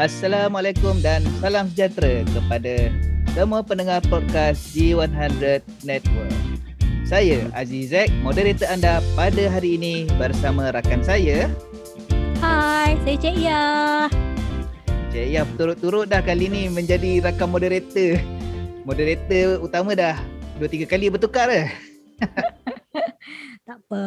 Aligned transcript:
Assalamualaikum 0.00 0.96
dan 1.04 1.20
salam 1.44 1.68
sejahtera 1.68 2.24
kepada 2.32 2.88
semua 3.36 3.60
pendengar 3.60 4.00
podcast 4.08 4.72
G100 4.72 5.60
Network. 5.84 6.32
Saya 7.04 7.44
Aziz 7.52 7.92
Zek, 7.92 8.08
moderator 8.24 8.64
anda 8.72 9.04
pada 9.12 9.44
hari 9.52 9.76
ini 9.76 10.08
bersama 10.16 10.72
rakan 10.72 11.04
saya. 11.04 11.52
Hai, 12.40 12.96
saya 13.04 13.16
Cik 13.20 13.34
Ia. 13.44 13.64
Cik 15.12 15.26
Ia 15.36 15.44
turut-turut 15.60 16.08
dah 16.08 16.24
kali 16.24 16.48
ni 16.48 16.72
menjadi 16.72 17.20
rakan 17.20 17.52
moderator. 17.52 18.24
Moderator 18.88 19.60
utama 19.60 19.92
dah 19.92 20.16
dua 20.56 20.68
tiga 20.72 20.88
kali 20.88 21.12
bertukar 21.12 21.44
dah. 21.44 21.68
tak 23.68 23.76
apa. 23.84 24.04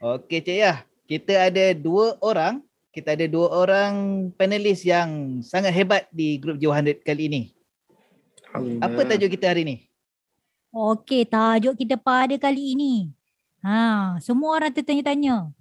Okey 0.00 0.40
Cik 0.40 0.56
Ia, 0.56 0.80
kita 1.04 1.52
ada 1.52 1.76
dua 1.76 2.16
orang 2.24 2.64
kita 2.96 3.12
ada 3.12 3.28
dua 3.28 3.52
orang 3.52 3.92
panelis 4.40 4.80
yang 4.80 5.44
sangat 5.44 5.68
hebat 5.76 6.08
di 6.08 6.40
grup 6.40 6.56
J100 6.56 7.04
kali 7.04 7.28
ini. 7.28 7.42
Apa 8.80 9.04
tajuk 9.04 9.36
kita 9.36 9.52
hari 9.52 9.68
ini? 9.68 9.76
Okey, 10.72 11.28
tajuk 11.28 11.76
kita 11.76 12.00
pada 12.00 12.32
kali 12.40 12.72
ini. 12.72 13.12
Ha, 13.60 14.16
semua 14.24 14.56
orang 14.56 14.72
tertanya-tanya. 14.72 15.52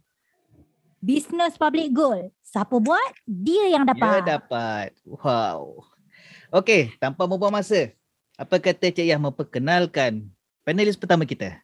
Business 1.04 1.60
public 1.60 1.92
goal. 1.92 2.32
Siapa 2.40 2.80
buat? 2.80 3.12
Dia 3.28 3.68
yang 3.68 3.84
dapat. 3.84 4.24
Dia 4.24 4.40
dapat. 4.40 4.90
Wow. 5.04 5.84
Okey, 6.56 6.96
tanpa 7.04 7.28
membuang 7.28 7.52
masa. 7.52 7.92
Apa 8.40 8.64
kata 8.64 8.96
Cik 8.96 9.12
Yah 9.12 9.20
memperkenalkan 9.20 10.24
panelis 10.64 10.96
pertama 10.96 11.28
kita? 11.28 11.60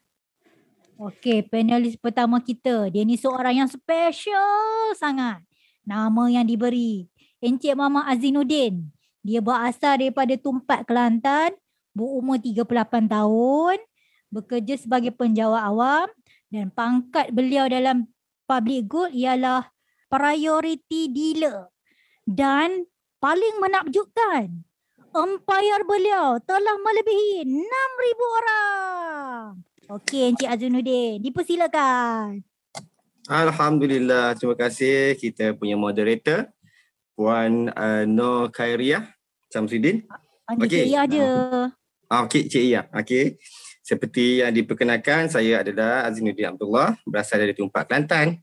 Okey, 1.00 1.48
panelis 1.48 1.96
pertama 1.96 2.44
kita. 2.44 2.92
Dia 2.92 3.08
ni 3.08 3.16
seorang 3.16 3.64
yang 3.64 3.70
special 3.72 4.92
sangat. 5.00 5.40
Nama 5.82 6.24
yang 6.30 6.46
diberi 6.46 7.10
Encik 7.42 7.74
Mama 7.74 8.06
Azinuddin. 8.06 8.86
Dia 9.26 9.42
berasal 9.42 9.98
daripada 10.02 10.34
Tumpat 10.38 10.86
Kelantan, 10.86 11.58
berumur 11.94 12.38
38 12.38 13.10
tahun, 13.10 13.78
bekerja 14.30 14.78
sebagai 14.78 15.14
penjawat 15.14 15.62
awam 15.66 16.08
dan 16.54 16.70
pangkat 16.74 17.34
beliau 17.34 17.66
dalam 17.66 18.10
public 18.46 18.86
good 18.86 19.12
ialah 19.14 19.70
priority 20.10 21.10
dealer. 21.10 21.70
Dan 22.26 22.86
paling 23.18 23.58
menakjubkan, 23.58 24.54
empayar 25.12 25.82
beliau 25.86 26.38
telah 26.46 26.78
melebihi 26.78 27.46
6,000 27.46 28.38
orang. 28.38 29.58
Okey 29.92 30.30
Encik 30.30 30.50
Azinuddin, 30.50 31.20
dipersilakan. 31.20 32.51
Alhamdulillah, 33.32 34.36
terima 34.36 34.60
kasih 34.60 35.16
kita 35.16 35.56
punya 35.56 35.80
moderator 35.80 36.52
Puan 37.16 37.72
uh, 37.72 38.04
Nur 38.04 38.52
Khairiah 38.52 39.08
Samsudin. 39.48 40.04
Panggil 40.44 40.68
okay. 40.68 40.84
Cik 40.84 40.92
Ia 40.92 41.04
je. 41.08 41.24
Ah, 42.12 42.28
Okey, 42.28 42.52
Cik 42.52 42.64
Ia. 42.68 42.82
Okey. 42.92 43.40
Seperti 43.88 44.44
yang 44.44 44.52
diperkenalkan, 44.52 45.32
saya 45.32 45.64
adalah 45.64 46.12
Azinuddin 46.12 46.52
Abdullah, 46.52 47.00
berasal 47.08 47.40
dari 47.40 47.56
Tumpak 47.56 47.88
Kelantan. 47.88 48.36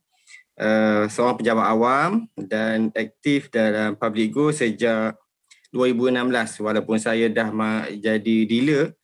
Uh, 0.57 1.05
seorang 1.13 1.37
pejabat 1.37 1.69
awam 1.69 2.25
dan 2.41 2.89
aktif 2.97 3.53
dalam 3.53 3.93
public 3.93 4.33
go 4.33 4.49
sejak 4.57 5.21
2016 5.69 6.65
walaupun 6.65 6.97
saya 6.97 7.29
dah 7.29 7.53
jadi 7.93 8.37
dealer 8.49 8.97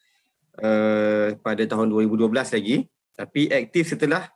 uh, 0.64 1.36
pada 1.44 1.62
tahun 1.68 1.92
2012 1.92 2.32
lagi 2.32 2.88
tapi 3.14 3.46
aktif 3.54 3.94
setelah 3.94 4.33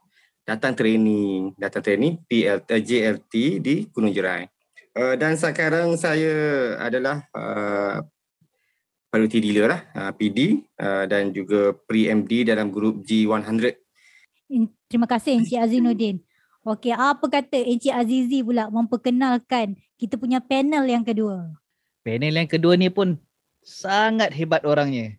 datang 0.48 0.72
training, 0.72 1.52
datang 1.60 1.84
training 1.84 2.24
PLT, 2.24 2.70
JLT 2.80 3.34
di 3.60 3.74
Gunung 3.92 4.16
Jerai. 4.16 4.48
Uh, 4.96 5.12
dan 5.20 5.36
sekarang 5.36 5.92
saya 6.00 6.32
adalah 6.80 7.28
uh, 7.36 8.00
priority 9.12 9.44
dealer 9.44 9.68
lah, 9.68 9.80
uh, 9.92 10.12
PD 10.16 10.64
uh, 10.80 11.04
dan 11.04 11.36
juga 11.36 11.76
pre-MD 11.84 12.48
dalam 12.48 12.72
grup 12.72 13.04
G100. 13.04 13.76
Terima 14.88 15.04
kasih 15.04 15.36
Encik 15.36 15.60
Azinuddin. 15.60 16.24
Okey, 16.64 16.96
apa 16.96 17.28
kata 17.28 17.60
Encik 17.68 17.92
Azizi 17.92 18.40
pula 18.40 18.72
memperkenalkan 18.72 19.76
kita 20.00 20.16
punya 20.16 20.40
panel 20.40 20.88
yang 20.88 21.04
kedua? 21.04 21.52
Panel 22.00 22.32
yang 22.32 22.48
kedua 22.48 22.72
ni 22.80 22.88
pun 22.88 23.20
sangat 23.60 24.32
hebat 24.32 24.64
orangnya. 24.64 25.12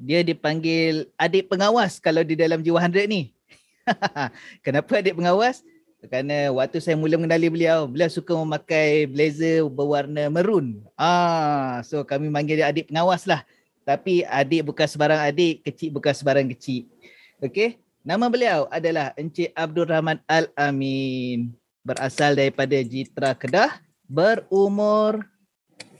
Dia 0.00 0.24
dipanggil 0.24 1.12
adik 1.20 1.52
pengawas 1.52 2.00
kalau 2.00 2.24
di 2.24 2.32
dalam 2.32 2.64
G100 2.64 3.04
ni. 3.04 3.36
Kenapa 4.64 4.98
adik 4.98 5.18
pengawas? 5.18 5.62
Kerana 6.02 6.50
waktu 6.50 6.82
saya 6.82 6.98
mula 6.98 7.14
mengenali 7.14 7.46
beliau, 7.46 7.86
beliau 7.86 8.10
suka 8.10 8.34
memakai 8.34 9.06
blazer 9.06 9.62
berwarna 9.70 10.26
merun. 10.26 10.82
Ah, 10.98 11.78
so 11.86 12.02
kami 12.02 12.26
panggil 12.26 12.58
dia 12.58 12.66
adik 12.74 12.90
pengawas 12.90 13.22
lah. 13.22 13.46
Tapi 13.86 14.26
adik 14.26 14.66
bukan 14.66 14.86
sebarang 14.86 15.22
adik, 15.30 15.62
kecil 15.62 15.94
bukan 15.94 16.10
sebarang 16.10 16.50
kecil. 16.54 16.90
Okey, 17.38 17.78
nama 18.02 18.26
beliau 18.26 18.66
adalah 18.66 19.14
Encik 19.14 19.54
Abdul 19.54 19.90
Rahman 19.90 20.18
Al-Amin. 20.26 21.54
Berasal 21.86 22.34
daripada 22.34 22.78
Jitra 22.82 23.34
Kedah, 23.38 23.78
berumur 24.10 25.22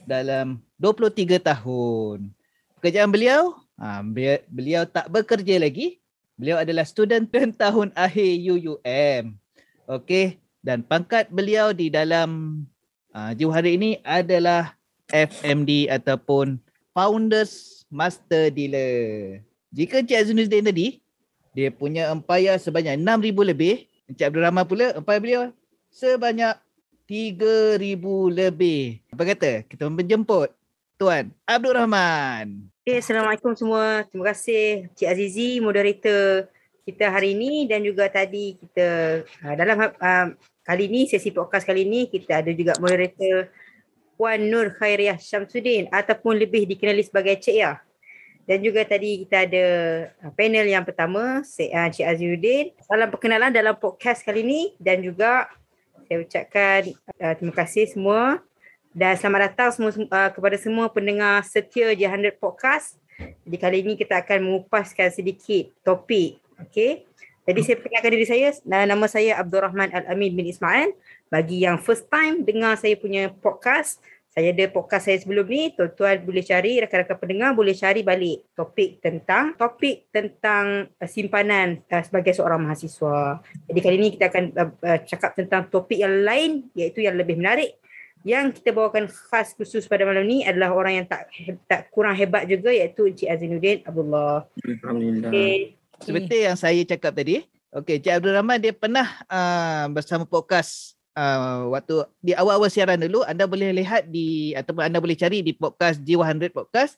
dalam 0.02 0.58
23 0.82 1.38
tahun. 1.38 2.26
Pekerjaan 2.78 3.10
beliau, 3.10 3.54
ah, 3.78 4.02
beliau 4.50 4.82
tak 4.82 5.06
bekerja 5.06 5.62
lagi, 5.62 6.01
Beliau 6.42 6.58
adalah 6.58 6.82
student 6.82 7.22
tahun 7.62 7.94
akhir 7.94 8.30
UUM. 8.50 9.38
Okey, 9.86 10.42
dan 10.58 10.82
pangkat 10.82 11.30
beliau 11.30 11.70
di 11.70 11.86
dalam 11.86 12.62
uh, 13.14 13.30
jauh 13.38 13.54
hari 13.54 13.78
ini 13.78 14.02
adalah 14.02 14.74
FMD 15.06 15.86
ataupun 15.86 16.58
Founders 16.98 17.86
Master 17.94 18.50
Dealer. 18.50 19.38
Jika 19.70 20.02
Encik 20.02 20.18
Azinuddin 20.18 20.66
tadi, 20.66 20.98
dia 21.54 21.70
punya 21.70 22.10
empayar 22.10 22.58
sebanyak 22.58 22.98
6,000 22.98 23.50
lebih. 23.54 23.86
Encik 24.10 24.26
Abdul 24.26 24.42
Rahman 24.42 24.66
pula, 24.66 24.98
empayar 24.98 25.22
beliau 25.22 25.42
sebanyak 25.94 26.58
3,000 27.06 27.78
lebih. 28.34 28.98
Apa 29.14 29.22
kata? 29.30 29.62
Kita 29.70 29.86
menjemput 29.86 30.50
Tuan 31.02 31.34
Abdul 31.50 31.74
Rahman. 31.74 32.70
Okay, 32.86 33.02
Assalamualaikum 33.02 33.58
semua. 33.58 34.06
Terima 34.06 34.30
kasih 34.30 34.86
Cik 34.94 35.10
Azizi, 35.10 35.58
moderator 35.58 36.46
kita 36.86 37.10
hari 37.10 37.34
ini 37.34 37.66
dan 37.66 37.82
juga 37.82 38.06
tadi 38.06 38.54
kita 38.54 39.22
uh, 39.26 39.54
dalam 39.58 39.90
uh, 39.90 40.26
kali 40.62 40.86
ini, 40.86 41.10
sesi 41.10 41.34
podcast 41.34 41.66
kali 41.66 41.82
ini 41.90 42.06
kita 42.06 42.38
ada 42.38 42.54
juga 42.54 42.78
moderator 42.78 43.50
Puan 44.14 44.46
Nur 44.46 44.78
Khairiah 44.78 45.18
Syamsuddin 45.18 45.90
ataupun 45.90 46.38
lebih 46.38 46.70
dikenali 46.70 47.02
sebagai 47.02 47.34
Cik 47.42 47.56
Ya. 47.58 47.82
Dan 48.46 48.62
juga 48.62 48.86
tadi 48.86 49.26
kita 49.26 49.42
ada 49.42 49.66
uh, 50.22 50.30
panel 50.38 50.70
yang 50.70 50.86
pertama, 50.86 51.42
Cik 51.42 52.06
Azizuddin. 52.06 52.78
Salam 52.86 53.10
perkenalan 53.10 53.50
dalam 53.50 53.74
podcast 53.74 54.22
kali 54.22 54.46
ini 54.46 54.78
dan 54.78 55.02
juga 55.02 55.50
saya 56.06 56.22
ucapkan 56.22 56.94
uh, 57.18 57.34
terima 57.34 57.54
kasih 57.58 57.90
semua 57.90 58.38
dan 58.92 59.16
selamat 59.16 59.40
datang 59.52 59.68
semua 59.72 59.90
uh, 59.96 60.30
kepada 60.30 60.56
semua 60.60 60.86
pendengar 60.92 61.40
setia 61.48 61.96
J100 61.96 62.36
Podcast. 62.36 63.00
Jadi 63.16 63.56
kali 63.56 63.76
ini 63.80 63.92
kita 63.96 64.20
akan 64.20 64.38
mengupaskan 64.44 65.08
sedikit 65.08 65.72
topik. 65.80 66.40
Okay. 66.68 67.08
Jadi 67.42 67.60
saya 67.66 67.76
perkenalkan 67.80 68.12
diri 68.14 68.26
saya. 68.28 68.48
Nama 68.62 69.06
saya 69.10 69.40
Abdul 69.40 69.64
Rahman 69.66 69.90
Al-Amin 69.90 70.36
bin 70.38 70.46
Ismail. 70.46 70.94
Bagi 71.26 71.66
yang 71.66 71.80
first 71.80 72.06
time 72.06 72.46
dengar 72.46 72.78
saya 72.78 72.94
punya 72.94 73.34
podcast, 73.34 73.98
saya 74.30 74.54
ada 74.54 74.64
podcast 74.70 75.10
saya 75.10 75.18
sebelum 75.18 75.44
ni, 75.50 75.74
tuan-tuan 75.74 76.22
boleh 76.22 76.44
cari, 76.46 76.78
rakan-rakan 76.78 77.18
pendengar 77.18 77.50
boleh 77.52 77.74
cari 77.74 78.00
balik 78.06 78.46
topik 78.54 79.02
tentang 79.02 79.58
topik 79.58 80.08
tentang 80.14 80.86
uh, 80.86 81.08
simpanan 81.10 81.82
uh, 81.90 82.02
sebagai 82.04 82.32
seorang 82.32 82.62
mahasiswa. 82.62 83.42
Jadi 83.66 83.80
kali 83.82 83.96
ini 83.98 84.08
kita 84.14 84.30
akan 84.30 84.44
uh, 84.54 84.70
uh, 84.86 84.98
cakap 85.02 85.34
tentang 85.34 85.66
topik 85.66 85.98
yang 85.98 86.22
lain 86.22 86.70
iaitu 86.78 87.02
yang 87.02 87.18
lebih 87.18 87.42
menarik 87.42 87.81
yang 88.22 88.54
kita 88.54 88.70
bawakan 88.70 89.10
khas 89.10 89.54
khusus 89.58 89.86
pada 89.90 90.06
malam 90.06 90.22
ni 90.26 90.46
adalah 90.46 90.70
orang 90.74 91.02
yang 91.02 91.06
tak 91.06 91.26
tak 91.66 91.90
kurang 91.90 92.14
hebat 92.14 92.46
juga 92.46 92.70
iaitu 92.70 93.10
Encik 93.10 93.28
Azinuddin 93.28 93.78
Abdullah. 93.82 94.46
Alhamdulillah. 94.62 95.30
Okay. 95.30 95.76
Seperti 96.02 96.36
yang 96.46 96.56
saya 96.58 96.82
cakap 96.86 97.12
tadi, 97.18 97.42
okey 97.74 97.98
Encik 97.98 98.14
Abdul 98.14 98.34
Rahman 98.38 98.58
dia 98.62 98.72
pernah 98.74 99.06
uh, 99.26 99.90
bersama 99.90 100.22
podcast 100.22 100.94
uh, 101.18 101.66
waktu 101.74 102.06
di 102.22 102.32
awal-awal 102.38 102.70
siaran 102.70 103.02
dulu 103.02 103.26
anda 103.26 103.44
boleh 103.50 103.74
lihat 103.74 104.06
di 104.06 104.54
ataupun 104.54 104.86
anda 104.86 105.02
boleh 105.02 105.18
cari 105.18 105.42
di 105.42 105.52
podcast 105.58 105.98
G100 106.06 106.54
podcast 106.54 106.94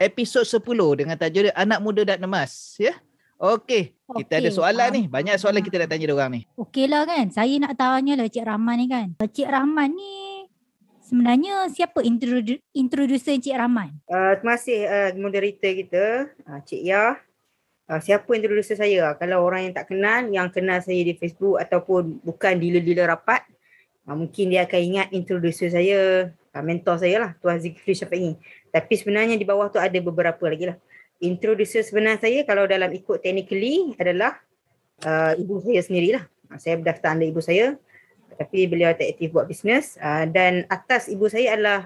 episod 0.00 0.48
10 0.48 0.64
dengan 1.04 1.16
tajuk 1.20 1.52
anak 1.52 1.78
muda 1.84 2.02
dan 2.08 2.24
emas 2.24 2.80
ya. 2.80 2.96
Okey, 3.42 3.90
okay. 4.06 4.22
kita 4.22 4.38
ada 4.38 4.50
soalan 4.54 4.88
ni. 4.94 5.02
Banyak 5.10 5.34
soalan 5.34 5.66
kita 5.66 5.82
nak 5.82 5.90
tanya 5.90 6.06
dia 6.06 6.14
orang 6.14 6.30
ni. 6.30 6.40
Okeylah 6.54 7.02
kan. 7.02 7.26
Saya 7.34 7.58
nak 7.58 7.74
tanya 7.74 8.14
lah 8.14 8.30
Cik 8.30 8.46
Rahman 8.46 8.76
ni 8.78 8.86
kan. 8.86 9.08
Cik 9.18 9.50
Rahman 9.50 9.98
ni 9.98 10.31
sebenarnya 11.12 11.68
siapa 11.68 12.00
introdu- 12.00 12.64
introducer 12.72 13.36
Encik 13.36 13.52
Rahman? 13.52 13.92
Uh, 14.08 14.32
terima 14.40 14.56
kasih 14.56 14.78
uh, 14.88 15.10
moderator 15.20 15.72
kita, 15.76 16.04
uh, 16.48 16.60
Cik 16.64 16.80
Ya. 16.80 17.20
Uh, 17.84 18.00
siapa 18.00 18.24
introducer 18.32 18.80
saya? 18.80 19.12
Kalau 19.20 19.44
orang 19.44 19.68
yang 19.68 19.74
tak 19.76 19.92
kenal, 19.92 20.24
yang 20.32 20.48
kenal 20.48 20.80
saya 20.80 21.04
di 21.04 21.12
Facebook 21.12 21.60
ataupun 21.60 22.24
bukan 22.24 22.56
dealer-dealer 22.56 23.12
rapat, 23.12 23.44
uh, 24.08 24.16
mungkin 24.16 24.56
dia 24.56 24.64
akan 24.64 24.80
ingat 24.80 25.06
introducer 25.12 25.68
saya 25.68 26.32
uh, 26.32 26.62
mentor 26.64 26.96
saya 26.96 27.28
lah 27.28 27.30
Tuan 27.44 27.60
Zikri 27.60 27.92
Syafi'i. 27.92 28.40
Tapi 28.72 28.96
sebenarnya 28.96 29.36
di 29.36 29.44
bawah 29.44 29.68
tu 29.68 29.76
ada 29.76 29.98
beberapa 30.00 30.48
lagi 30.48 30.72
lah. 30.72 30.80
Introducer 31.20 31.84
sebenar 31.84 32.16
saya 32.24 32.40
kalau 32.48 32.64
dalam 32.64 32.88
ikut 32.88 33.20
technically 33.20 33.92
adalah 34.00 34.40
uh, 35.04 35.36
ibu 35.36 35.60
saya 35.60 35.84
sendirilah. 35.84 36.24
Saya 36.56 36.80
berdaftar 36.80 37.20
anda 37.20 37.28
ibu 37.28 37.44
saya 37.44 37.76
tapi 38.36 38.66
beliau 38.66 38.92
tak 38.96 39.16
aktif 39.16 39.32
buat 39.32 39.46
bisnes 39.46 40.00
uh, 40.00 40.24
dan 40.28 40.64
atas 40.68 41.08
ibu 41.08 41.28
saya 41.28 41.56
adalah 41.56 41.80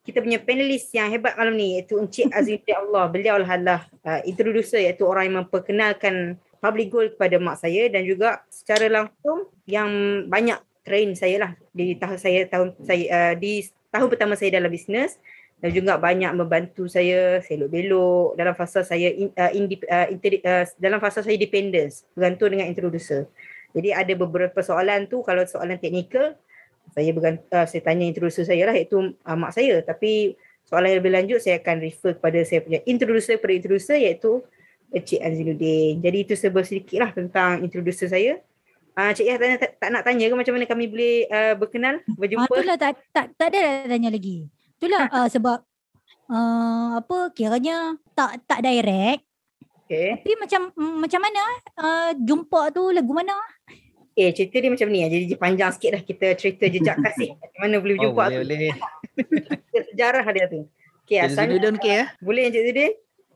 kita 0.00 0.24
punya 0.24 0.40
panelis 0.40 0.88
yang 0.96 1.12
hebat 1.12 1.36
malam 1.36 1.54
ni 1.54 1.76
iaitu 1.76 2.00
Encik 2.00 2.32
Azizi 2.36 2.72
Allah. 2.72 3.06
Beliau 3.12 3.38
adalah 3.38 3.86
uh, 4.02 4.20
introducer 4.24 4.80
iaitu 4.80 5.04
orang 5.04 5.28
yang 5.28 5.36
memperkenalkan 5.44 6.40
public 6.60 6.88
goal 6.92 7.08
kepada 7.08 7.36
mak 7.40 7.60
saya 7.60 7.88
dan 7.88 8.04
juga 8.04 8.44
secara 8.52 8.88
langsung 8.88 9.48
yang 9.64 9.88
banyak 10.28 10.60
train 10.84 11.12
saya 11.16 11.36
lah 11.48 11.52
di 11.72 11.96
tahun 11.96 12.18
saya 12.20 12.40
tahun 12.48 12.68
saya 12.84 13.04
uh, 13.08 13.34
di 13.36 13.64
tahun 13.92 14.08
pertama 14.08 14.34
saya 14.36 14.60
dalam 14.60 14.72
bisnes 14.72 15.16
dan 15.60 15.70
juga 15.76 16.00
banyak 16.00 16.32
membantu 16.32 16.88
saya 16.88 17.44
selok-belok 17.44 18.32
dalam 18.40 18.56
fasa 18.56 18.80
saya 18.80 19.12
in, 19.12 19.28
uh, 19.36 19.52
in, 19.52 19.68
uh, 19.68 20.08
inter, 20.08 20.40
uh, 20.40 20.64
dalam 20.80 20.98
fasa 20.98 21.20
saya 21.20 21.36
dependence 21.36 22.08
bergantung 22.16 22.56
dengan 22.56 22.66
introducer. 22.72 23.28
Jadi 23.70 23.94
ada 23.94 24.12
beberapa 24.18 24.58
soalan 24.60 25.06
tu 25.06 25.22
kalau 25.22 25.46
soalan 25.46 25.78
teknikal 25.78 26.34
saya 26.90 27.14
bergant, 27.14 27.38
uh, 27.54 27.66
saya 27.70 27.82
tanya 27.86 28.02
introducer 28.02 28.42
saya 28.42 28.66
lah 28.66 28.74
iaitu 28.74 29.14
uh, 29.14 29.36
mak 29.38 29.54
saya 29.54 29.78
tapi 29.84 30.34
soalan 30.66 30.90
yang 30.90 30.98
lebih 31.02 31.14
lanjut 31.14 31.38
saya 31.38 31.62
akan 31.62 31.76
refer 31.82 32.18
kepada 32.18 32.38
saya 32.42 32.60
punya 32.66 32.82
introducer 32.82 33.38
kepada 33.38 33.54
introducer 33.54 33.96
iaitu 33.98 34.42
Encik 34.90 35.22
Azinuddin. 35.22 36.02
Jadi 36.02 36.18
itu 36.18 36.34
sebab 36.34 36.66
sedikit 36.66 36.98
lah 36.98 37.10
tentang 37.14 37.62
introducer 37.62 38.10
saya. 38.10 38.42
Uh, 38.98 39.14
Cik 39.14 39.22
Yah 39.22 39.38
tanya, 39.38 39.56
tak, 39.62 39.70
tak 39.78 39.88
nak 39.94 40.02
tanya 40.02 40.26
ke 40.26 40.34
macam 40.34 40.52
mana 40.58 40.66
kami 40.66 40.84
boleh 40.90 41.30
uh, 41.30 41.54
berkenal, 41.54 42.02
berjumpa? 42.18 42.50
Ah, 42.50 42.58
itulah 42.58 42.76
tak, 42.76 42.92
tak, 43.14 43.26
tak 43.38 43.48
ada 43.54 43.86
nak 43.86 43.88
tanya 43.94 44.08
lagi. 44.10 44.36
Itulah 44.82 45.04
uh, 45.14 45.28
sebab 45.34 45.58
uh, 46.26 46.88
apa 46.98 47.16
kiranya 47.32 47.94
tak 48.18 48.42
tak 48.50 48.66
direct. 48.66 49.29
Okay. 49.90 50.22
Tapi 50.22 50.32
macam 50.38 50.60
mm, 50.70 50.96
macam 51.02 51.18
mana 51.18 51.42
uh, 51.82 52.10
jumpa 52.14 52.70
tu 52.70 52.94
lagu 52.94 53.10
mana? 53.10 53.34
Okay, 54.14 54.30
cerita 54.30 54.62
dia 54.62 54.70
macam 54.70 54.86
ni. 54.86 55.02
Jadi 55.02 55.34
panjang 55.34 55.74
sikit 55.74 55.98
dah 55.98 56.02
kita 56.06 56.26
cerita 56.38 56.64
jejak 56.70 56.96
kasih. 57.10 57.34
Macam 57.34 57.58
mana 57.58 57.76
boleh 57.82 57.94
Oh, 57.98 58.14
berjumpa 58.14 58.22
boleh, 58.22 58.38
tu. 58.38 58.42
boleh. 58.46 58.70
Sejarah 59.90 60.22
dia 60.30 60.46
tu. 60.46 60.60
Okay, 61.02 61.18
Encik 61.18 61.34
asalnya. 61.34 61.54
Zudun 61.58 61.74
okey 61.82 61.90
ya? 61.90 62.04
Boleh 62.22 62.42
Encik 62.46 62.62
Zudin? 62.70 62.92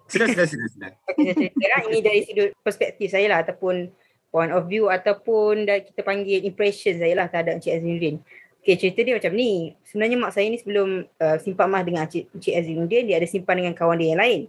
Sudah, 0.06 0.26
sudah, 0.30 0.46
sudah. 0.46 0.68
sudah. 0.70 0.90
Okay, 1.10 1.30
saya 1.34 1.50
cerita. 1.50 1.76
Ini 1.90 1.98
dari 2.06 2.20
sudut 2.22 2.48
perspektif 2.62 3.06
saya 3.10 3.26
lah. 3.34 3.38
Ataupun 3.42 3.90
point 4.30 4.52
of 4.54 4.70
view 4.70 4.86
ataupun 4.86 5.66
kita 5.66 6.06
panggil 6.06 6.38
impression 6.46 6.94
saya 7.02 7.18
lah 7.18 7.26
terhadap 7.26 7.58
Encik 7.58 7.82
Azinuddin. 7.82 8.22
Okay, 8.62 8.78
cerita 8.78 9.02
dia 9.02 9.18
macam 9.18 9.34
ni. 9.34 9.74
Sebenarnya 9.82 10.16
mak 10.22 10.30
saya 10.30 10.46
ni 10.46 10.62
sebelum 10.62 11.02
uh, 11.18 11.36
simpan 11.42 11.66
mah 11.66 11.82
dengan 11.82 12.06
Encik, 12.06 12.30
Encik 12.30 12.54
Azinuddin, 12.54 13.10
dia 13.10 13.18
ada 13.18 13.26
simpan 13.26 13.58
dengan 13.58 13.74
kawan 13.74 13.98
dia 13.98 14.14
yang 14.14 14.22
lain. 14.22 14.42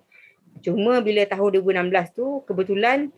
Cuma 0.63 1.03
bila 1.03 1.23
tahun 1.25 1.49
2016 1.61 2.15
tu, 2.15 2.43
kebetulan 2.47 3.11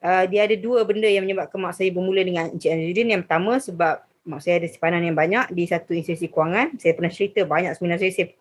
uh, 0.00 0.24
dia 0.28 0.46
ada 0.46 0.56
dua 0.58 0.84
benda 0.84 1.08
yang 1.08 1.24
menyebabkan 1.26 1.58
mak 1.58 1.74
saya 1.74 1.90
bermula 1.90 2.22
dengan 2.22 2.50
Encik 2.52 2.70
Azinuddin. 2.70 3.08
Yang 3.14 3.22
pertama 3.26 3.52
sebab 3.58 3.94
mak 4.24 4.40
saya 4.40 4.62
ada 4.62 4.68
simpanan 4.70 5.02
yang 5.04 5.16
banyak 5.16 5.52
di 5.52 5.64
satu 5.68 5.92
institusi 5.92 6.30
kewangan. 6.30 6.78
Saya 6.80 6.92
pernah 6.96 7.12
cerita 7.12 7.40
banyak 7.44 7.72
sebenarnya 7.76 8.08
saya, 8.12 8.32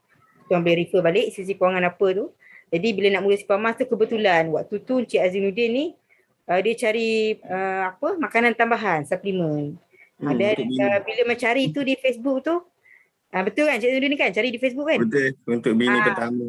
tuan 0.48 0.62
boleh 0.64 0.86
refer 0.86 1.02
balik 1.02 1.24
institusi 1.32 1.54
kewangan 1.56 1.84
apa 1.88 2.08
tu. 2.14 2.26
Jadi 2.74 2.88
bila 2.98 3.08
nak 3.14 3.22
mula 3.22 3.36
simpan 3.38 3.58
emas 3.62 3.78
tu 3.78 3.86
kebetulan 3.86 4.50
waktu 4.50 4.76
tu 4.82 4.98
Encik 4.98 5.22
Azinuddin 5.22 5.70
ni 5.70 5.86
uh, 6.50 6.60
dia 6.62 6.74
cari 6.74 7.38
uh, 7.46 7.94
apa 7.94 8.18
makanan 8.18 8.58
tambahan, 8.58 9.06
suplemen. 9.06 9.76
Hmm, 10.18 10.30
Hmm, 10.30 10.38
dan 10.40 10.56
uh, 10.56 11.00
bila 11.04 11.22
mencari 11.28 11.74
tu 11.74 11.84
di 11.84 12.00
Facebook 12.00 12.46
tu 12.48 12.56
uh, 12.56 13.42
betul 13.44 13.68
kan 13.68 13.76
Encik 13.78 13.92
Azinuddin 13.92 14.10
ni 14.14 14.18
kan 14.18 14.30
cari 14.32 14.50
di 14.50 14.60
Facebook 14.62 14.88
kan? 14.88 15.00
Betul. 15.04 15.36
Untuk 15.46 15.74
bini 15.76 15.98
Ah. 16.00 16.06
pertama. 16.08 16.46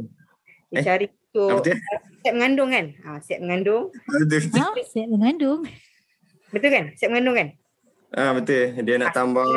Dia 0.70 0.78
Eh, 0.80 0.84
cari 0.84 1.06
tu 1.34 1.50
Apa 1.50 1.66
dia? 1.66 1.74
siap 2.22 2.34
mengandung 2.38 2.70
kan? 2.70 2.86
Ha, 3.02 3.18
siap 3.18 3.38
mengandung. 3.42 3.90
Ha, 3.90 4.64
siap 4.86 5.08
mengandung. 5.10 5.60
Betul 6.54 6.70
kan? 6.70 6.84
Siap 6.94 7.08
mengandung 7.10 7.36
kan? 7.36 7.48
Ah, 8.14 8.30
betul. 8.30 8.78
Dia 8.86 8.94
nak 9.02 9.10
tambah 9.10 9.50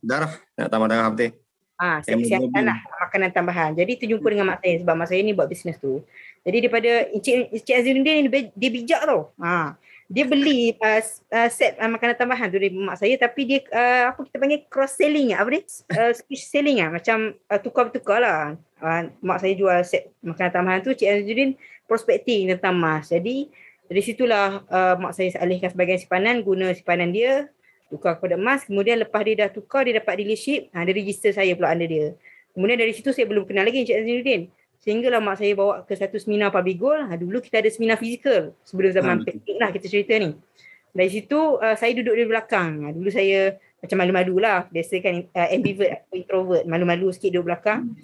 darah. 0.00 0.32
Nak 0.56 0.68
tambah 0.72 0.88
darah 0.88 1.12
betul. 1.12 1.36
Ah, 1.80 2.00
siap 2.04 2.16
Hemoglobin. 2.20 2.48
siapkan 2.48 2.64
lah 2.64 2.78
makanan 3.10 3.30
tambahan. 3.32 3.70
Jadi 3.72 3.92
terjumpa 4.04 4.28
dengan 4.28 4.52
mak 4.52 4.60
saya 4.60 4.84
sebab 4.84 4.94
mak 4.94 5.06
saya 5.08 5.20
ni 5.24 5.32
buat 5.32 5.48
bisnes 5.48 5.80
tu. 5.80 6.04
Jadi 6.44 6.56
daripada 6.62 6.90
Encik, 7.08 7.52
Encik 7.56 7.74
Azinuddin 7.74 8.14
ni 8.24 8.28
dia, 8.28 8.40
dia 8.52 8.70
bijak 8.70 9.02
tau. 9.08 9.32
Ha. 9.40 9.74
Dia 10.10 10.24
beli 10.26 10.74
uh, 10.76 11.00
uh, 11.32 11.48
set 11.48 11.78
uh, 11.80 11.88
makanan 11.88 12.20
tambahan 12.20 12.52
tu 12.52 12.60
dari 12.60 12.74
mak 12.74 13.00
saya 13.00 13.14
tapi 13.16 13.46
dia 13.48 13.58
uh, 13.72 14.12
apa 14.12 14.20
kita 14.26 14.36
panggil 14.36 14.60
cross 14.68 15.00
selling 15.00 15.32
apa 15.32 15.48
dia? 15.56 15.62
Uh, 15.88 16.12
switch 16.12 16.44
selling 16.44 16.84
ah 16.84 16.90
macam 16.92 17.32
uh, 17.48 17.60
tukar-tukar 17.60 18.18
lah. 18.20 18.60
Uh, 18.80 19.12
mak 19.20 19.44
saya 19.44 19.52
jual 19.52 19.76
set 19.84 20.08
makanan 20.24 20.52
tambahan 20.56 20.80
tu 20.80 20.96
Encik 20.96 21.08
Azinuddin 21.08 21.52
prospecting 21.84 22.48
tentang 22.48 22.80
emas. 22.80 23.12
Jadi 23.12 23.52
dari 23.86 24.02
situlah 24.02 24.64
uh, 24.66 24.94
mak 24.96 25.12
saya 25.12 25.36
alihkan 25.38 25.68
sebagian 25.68 26.00
simpanan 26.00 26.40
guna 26.40 26.72
simpanan 26.72 27.12
dia 27.12 27.52
tukar 27.92 28.16
kepada 28.16 28.40
emas. 28.40 28.64
Kemudian 28.64 28.96
lepas 28.96 29.20
dia 29.20 29.46
dah 29.46 29.50
tukar 29.52 29.84
dia 29.84 30.00
dapat 30.00 30.24
dealership 30.24 30.72
ha, 30.72 30.82
dia 30.88 30.94
register 30.96 31.30
saya 31.36 31.52
pula 31.52 31.76
under 31.76 31.84
dia. 31.84 32.16
Kemudian 32.56 32.80
dari 32.80 32.96
situ 32.96 33.12
saya 33.12 33.28
belum 33.28 33.44
kenal 33.44 33.68
lagi 33.68 33.84
Encik 33.84 34.00
Azinuddin 34.00 34.48
sehinggalah 34.80 35.20
mak 35.20 35.36
saya 35.36 35.52
bawa 35.52 35.84
ke 35.84 35.92
satu 35.92 36.16
seminar 36.16 36.48
public 36.48 36.80
goal. 36.80 36.96
Ha, 37.04 37.12
dulu 37.20 37.44
kita 37.44 37.60
ada 37.60 37.68
seminar 37.68 38.00
fizikal 38.00 38.56
sebelum 38.64 38.96
zaman 38.96 39.20
Hmm. 39.20 39.60
lah 39.60 39.70
kita 39.76 39.86
cerita 39.92 40.16
ni. 40.16 40.32
Dari 40.90 41.10
situ 41.12 41.60
uh, 41.60 41.76
saya 41.76 41.92
duduk 41.94 42.16
di 42.16 42.24
belakang. 42.24 42.88
Ha, 42.88 42.96
dulu 42.96 43.12
saya 43.12 43.60
macam 43.80 43.96
malu-malu 43.96 44.34
lah 44.40 44.68
biasa 44.68 45.00
kan 45.00 45.24
uh, 45.32 45.48
ambivert 45.50 45.90
atau 46.04 46.14
introvert 46.16 46.64
malu-malu 46.68 47.08
sikit 47.16 47.32
duduk 47.32 47.52
belakang 47.52 47.96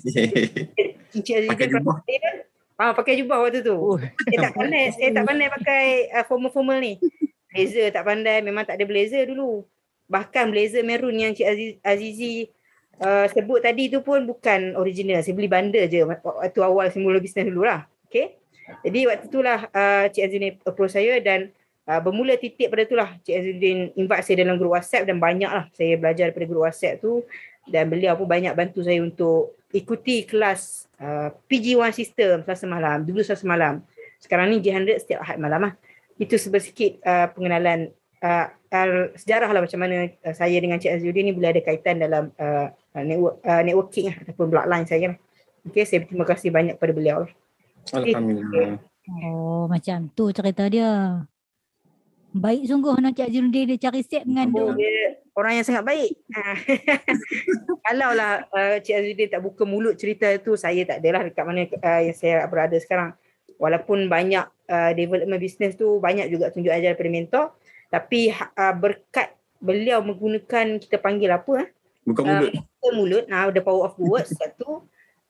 Encik 1.16 1.48
Pakai 1.48 1.68
jubah. 1.72 1.96
pakai 2.02 2.16
dia, 2.20 2.32
Ah, 2.76 2.92
pakai 2.92 3.16
jubah 3.16 3.40
waktu 3.40 3.64
tu. 3.64 3.72
Oh, 3.72 3.96
Saya 3.96 4.52
tak 4.52 4.52
pandai, 4.52 4.92
saya 4.92 5.08
tak 5.16 5.24
pandai 5.24 5.48
pakai 5.48 5.84
uh, 6.12 6.24
formal-formal 6.28 6.76
ni. 6.76 7.00
Blazer 7.48 7.88
tak 7.88 8.04
pandai, 8.04 8.44
memang 8.44 8.68
tak 8.68 8.76
ada 8.76 8.84
blazer 8.84 9.32
dulu. 9.32 9.64
Bahkan 10.12 10.52
blazer 10.52 10.84
merun 10.84 11.16
yang 11.16 11.32
Cik 11.32 11.48
Aziz, 11.48 11.72
Azizi 11.80 12.52
uh, 13.00 13.24
sebut 13.32 13.64
tadi 13.64 13.88
tu 13.88 14.04
pun 14.04 14.28
bukan 14.28 14.76
original. 14.76 15.24
Saya 15.24 15.32
beli 15.32 15.48
bundle 15.48 15.88
je 15.88 16.04
waktu 16.04 16.60
awal 16.60 16.92
saya 16.92 17.00
mula 17.00 17.16
bisnes 17.16 17.48
dulu 17.48 17.64
lah. 17.64 17.88
Okay. 18.12 18.36
Jadi 18.84 19.00
waktu 19.08 19.26
tu 19.32 19.40
lah 19.40 19.72
uh, 19.72 20.12
Cik 20.12 20.22
Azizuddin 20.28 20.54
approach 20.68 20.92
saya 20.92 21.16
dan 21.24 21.48
uh, 21.86 22.00
bermula 22.02 22.34
titik 22.36 22.68
pada 22.68 22.82
tu 22.84 22.98
lah 22.98 23.14
Cik 23.22 23.34
Azizuddin 23.34 23.78
invite 23.94 24.22
saya 24.26 24.42
dalam 24.42 24.58
grup 24.58 24.74
WhatsApp 24.74 25.06
dan 25.06 25.22
banyak 25.22 25.48
lah 25.48 25.66
saya 25.72 25.94
belajar 25.96 26.30
daripada 26.30 26.46
grup 26.50 26.62
WhatsApp 26.66 27.00
tu 27.00 27.22
dan 27.66 27.90
beliau 27.90 28.14
pun 28.14 28.30
banyak 28.30 28.54
bantu 28.54 28.86
saya 28.86 29.02
untuk 29.02 29.58
ikuti 29.74 30.22
kelas 30.22 30.86
uh, 31.02 31.34
PG1 31.50 31.90
system 31.92 32.46
selasa 32.46 32.64
malam. 32.70 33.02
Dulu 33.02 33.20
selasa 33.26 33.42
malam. 33.42 33.82
Sekarang 34.22 34.48
ni 34.54 34.62
G100 34.62 35.02
setiap 35.02 35.26
ahad 35.26 35.36
malam 35.42 35.70
lah. 35.70 35.72
Itu 36.16 36.38
sedikit 36.38 37.02
uh, 37.02 37.28
pengenalan 37.34 37.90
uh, 38.22 38.46
uh, 38.48 39.10
sejarah 39.18 39.50
lah 39.50 39.60
macam 39.60 39.82
mana 39.82 40.08
uh, 40.22 40.34
saya 40.34 40.56
dengan 40.62 40.78
Cik 40.78 40.94
Azizuddin 40.94 41.26
ni 41.28 41.34
boleh 41.34 41.58
ada 41.58 41.60
kaitan 41.60 41.98
dalam 41.98 42.30
uh, 42.38 42.70
network, 42.96 43.42
uh, 43.42 43.62
networking 43.66 44.14
lah 44.14 44.16
ataupun 44.24 44.46
bloodline 44.48 44.86
saya 44.86 45.12
lah. 45.12 45.18
Okay, 45.66 45.82
saya 45.82 46.06
berterima 46.06 46.24
kasih 46.24 46.54
banyak 46.54 46.74
kepada 46.78 46.92
beliau 46.94 47.16
lah. 47.26 47.32
Alhamdulillah. 47.90 48.78
Oh, 49.26 49.66
macam 49.66 50.10
tu 50.14 50.30
cerita 50.30 50.66
dia. 50.70 51.22
Baik 52.36 52.68
sungguh 52.68 53.00
nak 53.00 53.16
Cik 53.16 53.32
Azizuddin 53.32 53.64
dia 53.64 53.78
cari 53.80 54.04
set 54.04 54.22
Oh, 54.22 54.28
mengandung. 54.28 54.76
dia 54.76 55.16
orang 55.32 55.52
yang 55.56 55.64
sangat 55.64 55.84
baik. 55.88 56.12
Ah. 56.36 56.56
Kalau 57.88 58.10
lah 58.12 58.44
uh, 58.52 58.76
Cik 58.84 58.92
Azizuddin 58.92 59.28
tak 59.32 59.40
buka 59.40 59.64
mulut 59.64 59.96
cerita 59.96 60.28
tu, 60.44 60.52
saya 60.52 60.84
tak 60.84 61.00
adalah 61.00 61.24
dekat 61.24 61.44
mana 61.48 61.64
uh, 61.64 62.00
yang 62.04 62.16
saya 62.16 62.44
berada 62.44 62.76
sekarang. 62.76 63.16
Walaupun 63.56 64.12
banyak 64.12 64.44
uh, 64.68 64.92
development 64.92 65.40
business 65.40 65.80
tu, 65.80 65.96
banyak 65.96 66.28
juga 66.28 66.52
tunjuk 66.52 66.68
ajar 66.68 66.92
daripada 66.92 67.08
mentor. 67.08 67.46
Tapi 67.88 68.28
uh, 68.36 68.74
berkat 68.76 69.32
beliau 69.56 70.04
menggunakan, 70.04 70.76
kita 70.76 71.00
panggil 71.00 71.32
apa 71.32 71.52
eh? 71.64 71.68
Buka 72.04 72.20
mulut. 72.20 72.52
Buka 72.52 72.88
mulut, 72.92 73.24
nah, 73.32 73.48
the 73.48 73.64
power 73.64 73.88
of 73.88 73.96
words. 73.96 74.36
Satu. 74.36 74.84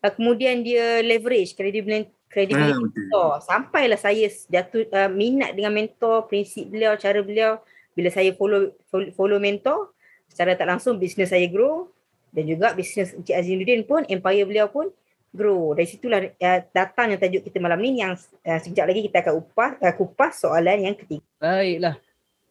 Uh, 0.07 0.13
kemudian 0.15 0.63
dia 0.63 1.03
leverage 1.03 1.59
credibility, 1.59 2.07
credibility 2.31 2.71
Ah, 2.71 2.79
betul. 2.79 2.95
mentor. 2.95 3.31
Sampailah 3.43 3.99
saya 3.99 4.31
jatuh 4.31 4.87
uh, 4.95 5.11
minat 5.11 5.59
dengan 5.59 5.75
mentor, 5.75 6.31
prinsip 6.31 6.71
beliau, 6.71 6.95
cara 6.95 7.19
beliau. 7.27 7.59
Bila 7.99 8.13
saya 8.15 8.31
follow 8.39 8.71
follow, 8.87 9.11
follow 9.19 9.39
mentor, 9.43 9.91
secara 10.31 10.55
tak 10.55 10.71
langsung 10.71 10.95
bisnes 11.01 11.33
saya 11.33 11.49
grow 11.51 11.91
dan 12.31 12.47
juga 12.47 12.71
bisnes 12.77 13.17
Encik 13.17 13.35
Azizuddin 13.35 13.83
pun 13.83 14.07
empire 14.07 14.47
beliau 14.47 14.71
pun 14.71 14.93
grow. 15.35 15.75
Dari 15.75 15.89
situlah 15.89 16.21
uh, 16.23 16.61
datangnya 16.71 17.19
tajuk 17.19 17.43
kita 17.43 17.59
malam 17.59 17.81
ni 17.83 17.99
yang 17.99 18.15
uh, 18.15 18.59
sekejap 18.63 18.85
lagi 18.87 19.01
kita 19.11 19.27
akan 19.27 19.35
upas, 19.43 19.71
uh, 19.83 19.95
kupas 19.97 20.33
soalan 20.39 20.87
yang 20.87 20.95
ketiga. 20.95 21.25
Baiklah. 21.43 21.97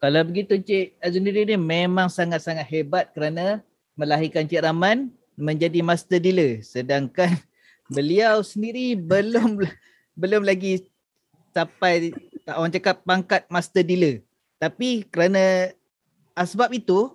Kalau 0.02 0.22
begitu 0.28 0.60
Cik 0.60 1.00
Azuddin 1.00 1.56
ni 1.56 1.56
memang 1.56 2.12
sangat-sangat 2.12 2.68
hebat 2.68 3.10
kerana 3.16 3.64
melahirkan 3.96 4.44
Cik 4.44 4.66
Rahman 4.66 5.14
menjadi 5.36 5.84
master 5.84 6.20
dealer 6.20 6.64
sedangkan 6.64 7.36
beliau 7.96 8.42
sendiri 8.42 8.96
belum 8.96 9.62
belum 10.16 10.42
lagi 10.48 10.88
sampai 11.52 12.12
orang 12.50 12.72
cakap 12.72 13.04
pangkat 13.04 13.44
master 13.48 13.84
dealer. 13.84 14.24
Tapi 14.60 15.04
kerana 15.12 15.72
asbab 16.36 16.72
itu 16.72 17.12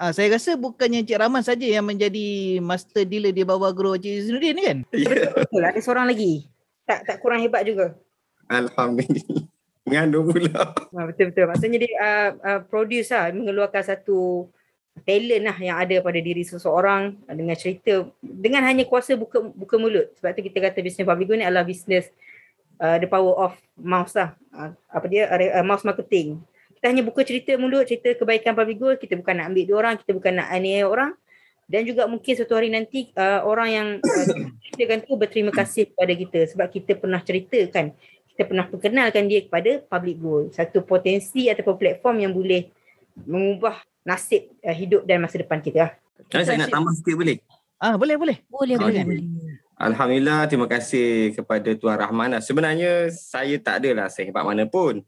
Ah, 0.00 0.16
saya 0.16 0.32
rasa 0.32 0.56
bukannya 0.56 1.04
Cik 1.04 1.20
Rahman 1.20 1.44
saja 1.44 1.60
yang 1.60 1.84
menjadi 1.84 2.56
master 2.64 3.04
dealer 3.04 3.36
di 3.36 3.44
bawah 3.44 3.68
guru 3.68 4.00
Cik 4.00 4.24
Izzuddin 4.24 4.56
ni 4.56 4.62
kan? 4.64 4.78
Ya. 4.96 5.12
Betul, 5.12 5.60
ada 5.60 5.76
seorang 5.76 6.08
lagi. 6.08 6.48
Tak 6.88 7.04
tak 7.04 7.16
kurang 7.20 7.44
hebat 7.44 7.68
juga. 7.68 7.92
Alhamdulillah. 8.48 9.44
Mengandung 9.84 10.32
pula. 10.32 10.72
Ha, 10.72 11.04
betul 11.04 11.28
betul. 11.28 11.52
Maksudnya 11.52 11.78
dia 11.84 11.92
uh, 12.00 12.30
uh, 12.40 12.60
produce 12.64 13.12
lah 13.12 13.28
mengeluarkan 13.28 13.84
satu 13.84 14.48
talent 15.06 15.42
lah 15.46 15.56
yang 15.58 15.76
ada 15.80 15.96
pada 16.02 16.18
diri 16.18 16.42
seseorang 16.44 17.16
uh, 17.26 17.34
dengan 17.34 17.56
cerita 17.56 18.06
dengan 18.20 18.66
hanya 18.66 18.84
kuasa 18.84 19.14
buka 19.14 19.40
buka 19.42 19.74
mulut. 19.78 20.10
Sebab 20.18 20.30
tu 20.36 20.42
kita 20.44 20.58
kata 20.70 20.78
business 20.82 21.06
public 21.06 21.26
ni 21.34 21.46
adalah 21.46 21.64
business 21.66 22.10
uh, 22.82 22.98
the 22.98 23.08
power 23.08 23.50
of 23.50 23.52
mouse 23.78 24.14
lah. 24.14 24.34
Uh, 24.50 24.74
apa 24.90 25.06
dia 25.06 25.30
uh, 25.30 25.64
mouse 25.64 25.86
marketing. 25.86 26.42
Kita 26.80 26.88
hanya 26.88 27.04
buka 27.04 27.20
cerita 27.22 27.52
mulut, 27.60 27.84
cerita 27.84 28.16
kebaikan 28.16 28.56
public 28.56 28.78
good, 28.80 28.96
kita 28.96 29.12
bukan 29.12 29.36
nak 29.36 29.52
ambil 29.52 29.64
dia 29.68 29.76
orang, 29.76 29.94
kita 30.00 30.10
bukan 30.16 30.32
nak 30.40 30.48
aniaya 30.48 30.88
orang 30.88 31.12
dan 31.70 31.86
juga 31.86 32.02
mungkin 32.10 32.34
suatu 32.34 32.58
hari 32.58 32.66
nanti 32.66 33.14
uh, 33.14 33.46
orang 33.46 33.68
yang 33.70 33.88
uh, 34.02 34.26
ceritakan 34.66 35.06
tu 35.06 35.14
berterima 35.14 35.54
kasih 35.54 35.86
kepada 35.94 36.12
kita 36.18 36.40
sebab 36.50 36.66
kita 36.66 36.98
pernah 36.98 37.22
ceritakan 37.22 37.94
kita 38.40 38.42
pernah 38.56 38.66
perkenalkan 38.66 39.28
dia 39.28 39.44
kepada 39.44 39.84
public 39.84 40.16
goal. 40.16 40.42
Satu 40.48 40.80
potensi 40.80 41.52
ataupun 41.52 41.76
platform 41.76 42.24
yang 42.24 42.32
boleh 42.32 42.72
mengubah 43.28 43.84
nasib 44.04 44.50
uh, 44.64 44.74
hidup 44.74 45.02
dan 45.04 45.20
masa 45.20 45.40
depan 45.40 45.60
kita. 45.60 45.88
lah. 45.88 45.92
Kan 46.28 46.44
saya 46.44 46.60
nak 46.60 46.72
tambah 46.72 46.92
sikit 46.96 47.16
boleh? 47.16 47.38
Ah, 47.80 47.96
boleh 47.96 48.16
boleh. 48.20 48.36
Boleh, 48.52 48.76
Okey. 48.76 48.84
boleh, 48.84 49.02
boleh. 49.08 49.24
Alhamdulillah, 49.80 50.44
terima 50.44 50.68
kasih 50.68 51.32
kepada 51.32 51.72
Tuan 51.72 51.96
Rahman. 51.96 52.36
lah. 52.36 52.44
Sebenarnya 52.44 53.08
saya 53.08 53.56
tak 53.56 53.80
adalah 53.80 54.12
sehebat 54.12 54.44
mana 54.44 54.68
pun. 54.68 55.00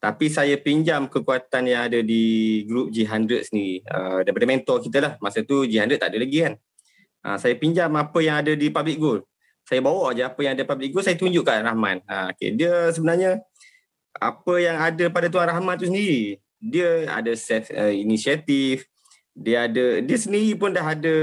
Tapi 0.00 0.26
saya 0.32 0.56
pinjam 0.56 1.06
kekuatan 1.06 1.70
yang 1.70 1.86
ada 1.86 2.00
di 2.00 2.64
grup 2.66 2.90
G100 2.90 3.52
ni 3.54 3.84
uh, 3.84 4.24
daripada 4.26 4.48
mentor 4.48 4.82
kita 4.82 4.98
lah. 4.98 5.12
Masa 5.22 5.46
tu 5.46 5.62
G100 5.62 6.00
tak 6.00 6.10
ada 6.10 6.18
lagi 6.18 6.38
kan. 6.42 6.54
Uh, 7.20 7.36
saya 7.36 7.54
pinjam 7.54 7.92
apa 7.94 8.18
yang 8.18 8.40
ada 8.40 8.56
di 8.56 8.72
Public 8.72 8.98
Goal. 8.98 9.20
Saya 9.68 9.78
bawa 9.84 10.10
je 10.16 10.24
apa 10.24 10.40
yang 10.42 10.58
ada 10.58 10.64
Public 10.66 10.90
Goal, 10.90 11.04
saya 11.04 11.14
tunjuk 11.20 11.44
kat 11.46 11.62
Rahman. 11.62 12.02
Uh, 12.08 12.32
okay. 12.32 12.50
Dia 12.56 12.90
sebenarnya 12.90 13.44
apa 14.16 14.54
yang 14.58 14.76
ada 14.80 15.04
pada 15.12 15.26
Tuan 15.30 15.46
Rahman 15.46 15.78
tu 15.78 15.86
sendiri. 15.86 16.40
Dia 16.60 17.08
ada 17.08 17.32
self 17.32 17.72
uh, 17.72 17.90
inisiatif. 17.90 18.84
Dia 19.32 19.66
ada 19.66 20.04
dia 20.04 20.18
sendiri 20.20 20.52
pun 20.60 20.70
dah 20.70 20.84
ada 20.84 21.16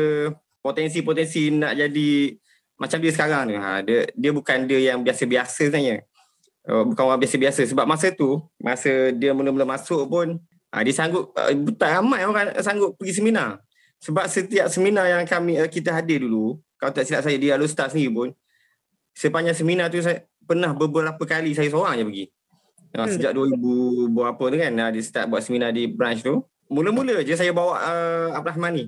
potensi-potensi 0.66 1.54
nak 1.54 1.78
jadi 1.78 2.34
macam 2.78 2.98
dia 2.98 3.12
sekarang 3.14 3.44
ni. 3.50 3.56
Ha, 3.56 3.86
dia 3.86 4.10
dia 4.12 4.32
bukan 4.34 4.66
dia 4.66 4.92
yang 4.94 5.06
biasa-biasa 5.06 5.70
sebenarnya. 5.70 6.04
Uh, 6.68 6.84
bukan 6.84 7.04
orang 7.08 7.22
biasa-biasa 7.22 7.64
sebab 7.64 7.88
masa 7.88 8.12
tu 8.12 8.44
masa 8.60 9.16
dia 9.16 9.32
mula-mula 9.32 9.64
masuk 9.64 10.04
pun 10.12 10.36
uh, 10.74 10.82
dia 10.84 10.92
sanggup 10.92 11.32
uh, 11.38 11.54
tak 11.80 11.96
ramai 11.96 12.28
orang 12.28 12.52
sanggup 12.60 12.98
pergi 12.98 13.22
seminar. 13.22 13.62
Sebab 13.98 14.26
setiap 14.30 14.68
seminar 14.70 15.10
yang 15.10 15.24
kami 15.26 15.58
uh, 15.58 15.70
kita 15.70 15.90
hadir 15.90 16.22
dulu, 16.22 16.62
kalau 16.78 16.94
tak 16.94 17.08
silap 17.08 17.26
saya 17.26 17.38
di 17.38 17.50
Alustar 17.50 17.90
sendiri 17.90 18.14
pun 18.14 18.30
sepanjang 19.18 19.58
seminar 19.58 19.90
tu 19.90 19.98
saya 19.98 20.22
pernah 20.46 20.72
beberapa 20.78 21.20
kali 21.26 21.58
saya 21.58 21.68
seorang 21.74 21.98
je 21.98 22.06
pergi. 22.06 22.26
Uh, 22.96 23.04
Hmm. 23.04 23.14
sejak 23.14 23.32
2000 23.36 24.10
berapa 24.16 24.44
tu 24.48 24.58
kan 24.58 24.72
uh, 24.74 24.90
dia 24.96 25.04
start 25.04 25.26
buat 25.28 25.42
seminar 25.44 25.76
di 25.76 25.88
branch 25.88 26.24
tu. 26.24 26.44
Mula-mula 26.68 27.24
je 27.24 27.36
saya 27.36 27.52
bawa 27.56 27.80
uh, 27.80 28.38
Abdul 28.38 28.52
Rahman 28.56 28.72
ni. 28.76 28.86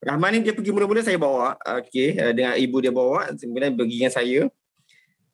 Rahman 0.00 0.30
ni 0.32 0.38
dia 0.48 0.56
pergi 0.56 0.72
mula-mula 0.72 1.04
saya 1.04 1.20
bawa 1.20 1.60
okey 1.84 2.16
uh, 2.16 2.32
dengan 2.32 2.56
ibu 2.56 2.76
dia 2.80 2.88
bawa 2.88 3.28
kemudian 3.36 3.76
pergi 3.76 3.96
dengan 4.00 4.14
saya 4.16 4.40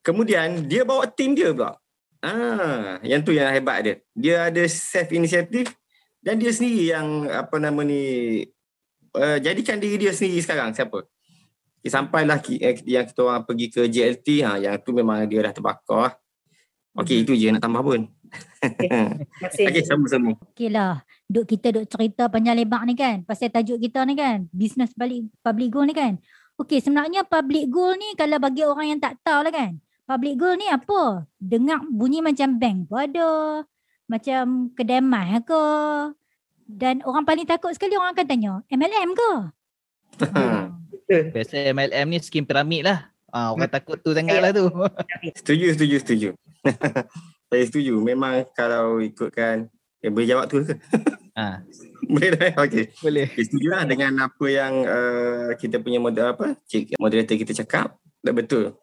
kemudian 0.03 0.67
dia 0.67 0.83
bawa 0.83 1.07
tim 1.07 1.39
dia 1.39 1.55
pula 1.55 1.79
ah 2.19 2.99
yang 3.07 3.23
tu 3.23 3.31
yang 3.31 3.47
hebat 3.55 3.79
dia 3.87 3.95
dia 4.11 4.37
ada 4.51 4.63
self 4.67 5.07
inisiatif 5.15 5.71
dan 6.19 6.43
dia 6.43 6.51
sendiri 6.51 6.91
yang 6.91 7.31
apa 7.31 7.63
nama 7.63 7.79
ni 7.87 8.43
uh, 9.15 9.39
jadikan 9.39 9.79
diri 9.79 10.03
dia 10.03 10.11
sendiri 10.11 10.43
sekarang 10.43 10.75
siapa 10.75 11.07
okay, 11.79 11.91
sampailah 11.91 12.43
ki, 12.43 12.59
eh, 12.59 12.75
yang 12.91 13.07
kita 13.07 13.23
orang 13.23 13.47
pergi 13.47 13.67
ke 13.71 13.83
JLT 13.87 14.27
ha 14.43 14.59
yang 14.59 14.75
tu 14.83 14.91
memang 14.91 15.23
dia 15.31 15.47
dah 15.47 15.55
terbakar 15.55 16.19
okey 17.01 17.23
itu 17.25 17.33
je 17.37 17.53
nak 17.53 17.63
tambah 17.63 17.83
pun 17.85 18.01
okey 19.47 19.83
sama-sama 19.87 20.35
Okey 20.53 20.69
lah. 20.73 21.05
Duk 21.27 21.47
kita 21.47 21.75
duk 21.75 21.87
cerita 21.91 22.27
panjang 22.31 22.59
lebar 22.59 22.83
ni 22.87 22.95
kan. 22.99 23.23
Pasal 23.23 23.51
tajuk 23.51 23.79
kita 23.83 24.03
ni 24.07 24.15
kan. 24.19 24.47
Business 24.51 24.95
public, 24.95 25.31
public 25.43 25.69
goal 25.71 25.87
ni 25.87 25.95
kan. 25.95 26.19
Okey 26.59 26.83
sebenarnya 26.83 27.23
public 27.27 27.71
goal 27.71 27.95
ni 27.99 28.15
kalau 28.19 28.41
bagi 28.41 28.63
orang 28.67 28.97
yang 28.97 29.01
tak 29.03 29.19
tahu 29.23 29.47
lah 29.47 29.53
kan. 29.55 29.79
Public 30.07 30.35
goal 30.39 30.55
ni 30.55 30.67
apa? 30.71 31.27
Dengar 31.39 31.83
bunyi 31.87 32.23
macam 32.23 32.59
bank 32.59 32.87
pun 32.87 32.99
ada. 33.03 33.31
Macam 34.07 34.71
kedai 34.75 35.03
mas 35.03 35.43
ke. 35.43 35.65
Dan 36.67 37.03
orang 37.07 37.27
paling 37.27 37.47
takut 37.47 37.75
sekali 37.75 37.95
orang 37.99 38.15
akan 38.15 38.27
tanya. 38.27 38.53
MLM 38.71 39.11
ke? 39.15 39.33
Ha. 40.33 40.73
Betul. 40.91 41.31
Biasa 41.31 41.71
MLM 41.71 42.07
ni 42.11 42.19
skim 42.19 42.43
piramid 42.43 42.83
lah. 42.83 43.15
Ah, 43.35 43.51
orang 43.51 43.71
takut 43.71 43.99
tu 43.99 44.15
sangat 44.15 44.39
lah 44.39 44.51
tu. 44.55 44.71
setuju 45.43 45.75
setuju 45.75 45.97
setuju 45.99 46.29
saya 47.51 47.65
setuju 47.67 47.99
memang 47.99 48.47
kalau 48.55 49.03
ikutkan 49.03 49.67
eh, 50.03 50.11
boleh 50.11 50.27
jawab 50.31 50.47
tu 50.47 50.63
ke 50.63 50.75
ah, 51.35 51.63
boleh 52.13 52.29
dah 52.39 52.55
okey 52.67 52.85
boleh. 53.03 53.27
Okay, 53.27 53.43
setuju 53.47 53.67
lah 53.75 53.83
dengan 53.83 54.31
apa 54.31 54.47
yang 54.47 54.73
uh, 54.87 55.51
kita 55.59 55.83
punya 55.83 55.99
moder 55.99 56.33
apa 56.33 56.55
cik 56.71 56.99
moderator 57.03 57.35
kita 57.35 57.53
cakap. 57.67 57.99
Tak 58.23 58.35
betul. 58.35 58.75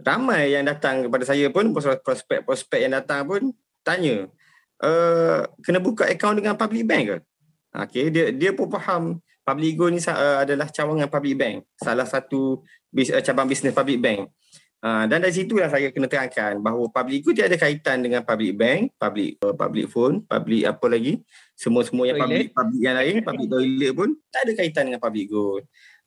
Ramai 0.00 0.56
yang 0.56 0.64
datang 0.64 1.04
kepada 1.04 1.28
saya 1.28 1.52
pun 1.52 1.76
prospek-prospek 1.76 2.80
yang 2.88 2.96
datang 2.96 3.28
pun 3.28 3.52
tanya 3.84 4.28
uh, 4.80 5.44
kena 5.60 5.80
buka 5.80 6.08
akaun 6.08 6.40
dengan 6.40 6.56
public 6.56 6.84
bank 6.88 7.04
ke? 7.04 7.16
Okay, 7.70 8.04
dia 8.08 8.32
dia 8.32 8.50
pun 8.56 8.68
faham 8.72 9.20
Public 9.40 9.72
Go 9.74 9.88
ni 9.88 9.98
uh, 10.04 10.44
adalah 10.44 10.68
cawangan 10.68 11.08
public 11.08 11.34
bank. 11.36 11.56
Salah 11.80 12.06
satu 12.06 12.60
bis, 12.92 13.08
uh, 13.10 13.22
cabang 13.24 13.48
bisnes 13.48 13.74
public 13.74 13.98
bank. 13.98 14.30
Uh, 14.80 15.04
dan 15.12 15.20
dari 15.20 15.36
situlah 15.36 15.68
saya 15.68 15.92
kena 15.92 16.08
terangkan 16.08 16.56
bahawa 16.56 16.88
public 16.88 17.20
good 17.20 17.36
dia 17.36 17.44
ada 17.44 17.60
kaitan 17.60 18.00
dengan 18.00 18.24
public 18.24 18.56
bank, 18.56 18.96
public 18.96 19.36
uh, 19.44 19.52
public 19.52 19.92
phone, 19.92 20.24
public 20.24 20.64
apa 20.64 20.86
lagi, 20.88 21.20
semua-semua 21.52 22.08
yang 22.08 22.16
public 22.16 22.48
public 22.56 22.80
yang 22.80 22.96
lain, 22.96 23.20
public 23.20 23.46
toilet 23.52 23.92
pun 23.92 24.08
tak 24.32 24.40
ada 24.48 24.52
kaitan 24.56 24.88
dengan. 24.88 25.00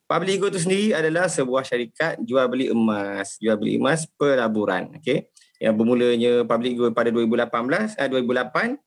Public 0.04 0.36
good 0.42 0.50
tu 0.58 0.60
sendiri 0.60 0.90
adalah 0.90 1.30
sebuah 1.30 1.62
syarikat 1.62 2.18
jual 2.26 2.50
beli 2.50 2.66
emas, 2.74 3.38
jual 3.38 3.54
beli 3.54 3.78
emas 3.78 4.10
pelaburan, 4.18 4.90
okey. 4.98 5.30
Yang 5.62 5.74
bermulanya 5.78 6.32
public 6.42 6.74
good 6.74 6.92
pada 6.98 7.14
2018, 7.14 7.94
uh, 7.94 8.08
2008 8.10 8.83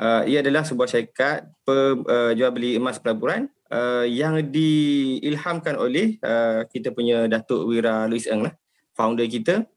uh, 0.00 0.22
ia 0.24 0.40
adalah 0.40 0.64
sebuah 0.64 0.88
syarikat 0.88 1.44
uh, 1.68 2.32
jual 2.32 2.50
beli 2.50 2.80
emas 2.80 2.96
pelaburan 2.96 3.52
uh, 3.68 4.08
yang 4.08 4.40
diilhamkan 4.40 5.76
oleh 5.76 6.16
uh, 6.24 6.64
kita 6.72 6.90
punya 6.90 7.28
Datuk 7.28 7.68
Wira 7.68 8.08
Louis 8.08 8.24
Eng 8.24 8.48
lah 8.48 8.54
founder 8.96 9.28
kita 9.28 9.68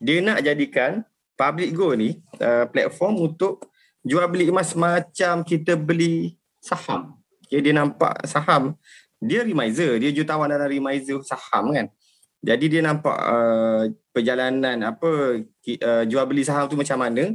dia 0.00 0.20
nak 0.20 0.44
jadikan 0.44 1.04
public 1.40 1.72
go 1.72 1.96
ni 1.96 2.20
uh, 2.40 2.68
platform 2.68 3.24
untuk 3.32 3.64
jual 4.04 4.24
beli 4.28 4.48
emas 4.48 4.72
macam 4.72 5.44
kita 5.44 5.76
beli 5.76 6.36
saham. 6.60 7.20
Okay, 7.44 7.60
dia 7.60 7.72
nampak 7.76 8.24
saham 8.24 8.76
dia 9.20 9.44
remiser, 9.44 10.00
dia 10.00 10.08
jutawan 10.16 10.48
dalam 10.48 10.64
remiser 10.64 11.20
saham 11.20 11.76
kan. 11.76 11.86
Jadi 12.40 12.72
dia 12.72 12.80
nampak 12.80 13.12
uh, 13.12 13.84
perjalanan 14.10 14.76
apa 14.82 15.42
uh, 15.42 16.04
jual 16.06 16.24
beli 16.26 16.42
saham 16.42 16.66
tu 16.66 16.74
macam 16.74 16.98
mana 16.98 17.34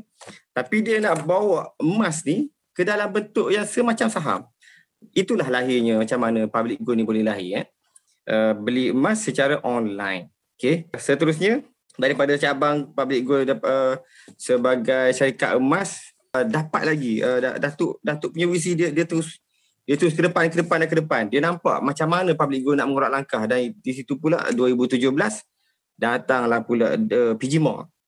tapi 0.56 0.84
dia 0.84 1.00
nak 1.04 1.24
bawa 1.28 1.72
emas 1.80 2.24
ni 2.24 2.52
ke 2.76 2.84
dalam 2.84 3.08
bentuk 3.08 3.52
yang 3.52 3.64
semacam 3.64 4.08
saham. 4.12 4.42
Itulah 5.16 5.48
lahirnya 5.48 5.96
macam 6.00 6.20
mana 6.20 6.48
public 6.52 6.84
go 6.84 6.92
ni 6.92 7.08
boleh 7.08 7.24
lahir 7.24 7.64
eh. 7.64 7.66
Uh, 8.28 8.52
beli 8.58 8.92
emas 8.92 9.24
secara 9.24 9.64
online. 9.64 10.28
Okey, 10.56 10.88
seterusnya 10.96 11.64
daripada 11.96 12.36
cabang 12.36 12.92
public 12.92 13.22
gold 13.24 13.48
uh, 13.64 13.96
sebagai 14.36 15.16
syarikat 15.16 15.56
emas 15.56 16.12
uh, 16.36 16.44
dapat 16.44 16.96
lagi 16.96 17.24
uh, 17.24 17.40
Datuk 17.60 18.04
Datuk 18.04 18.36
punya 18.36 18.48
visi 18.52 18.76
dia 18.76 18.92
dia 18.92 19.08
terus 19.08 19.40
dia 19.86 19.96
terus 19.96 20.18
ke 20.18 20.26
depan 20.26 20.50
ke 20.52 20.58
depan 20.60 20.78
dan 20.84 20.90
ke 20.90 20.98
depan. 21.00 21.22
Dia 21.30 21.40
nampak 21.46 21.80
macam 21.80 22.08
mana 22.10 22.32
public 22.36 22.66
gold 22.66 22.78
nak 22.82 22.88
mengurat 22.90 23.12
langkah 23.12 23.44
dan 23.48 23.72
di 23.72 23.92
situ 23.94 24.18
pula 24.20 24.42
2017 24.52 25.00
datanglah 25.96 26.62
pula 26.64 27.00
the 27.00 27.36
PG. 27.40 27.60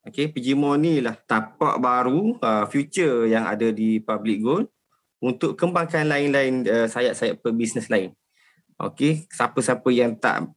Okey, 0.08 0.32
PG 0.32 0.56
ni 0.80 1.04
lah 1.04 1.20
tapak 1.28 1.84
baru 1.84 2.40
uh, 2.40 2.64
future 2.72 3.28
yang 3.28 3.44
ada 3.44 3.76
di 3.76 4.00
public 4.00 4.40
gold 4.40 4.66
untuk 5.20 5.60
kembangkan 5.60 6.08
lain-lain 6.08 6.64
uh, 6.64 6.88
sayap-sayap 6.88 7.44
pebisnes 7.44 7.92
lain. 7.92 8.16
Okey, 8.80 9.28
siapa-siapa 9.28 9.90
yang 9.92 10.16
tak 10.16 10.48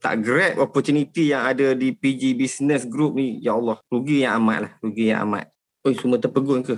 tak 0.00 0.24
grab 0.24 0.56
opportunity 0.56 1.34
yang 1.34 1.44
ada 1.44 1.76
di 1.76 1.92
PG 1.92 2.38
Business 2.38 2.88
Group 2.88 3.20
ni, 3.20 3.36
ya 3.42 3.52
Allah, 3.52 3.76
rugi 3.92 4.24
yang 4.24 4.40
amat 4.40 4.58
lah, 4.64 4.72
rugi 4.80 5.12
yang 5.12 5.28
amat. 5.28 5.52
Oi, 5.84 5.92
semua 5.96 6.16
terpegun 6.16 6.64
ke? 6.64 6.76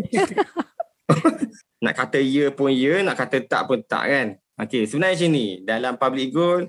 nak 1.84 1.94
kata 1.96 2.20
ya 2.20 2.48
pun 2.52 2.72
ya, 2.72 3.04
nak 3.04 3.16
kata 3.16 3.44
tak 3.44 3.68
pun 3.68 3.80
tak 3.84 4.04
kan? 4.08 4.26
Okey, 4.60 4.88
sebenarnya 4.88 5.16
macam 5.20 5.30
ni, 5.32 5.46
dalam 5.64 5.92
public 6.00 6.28
goal, 6.32 6.60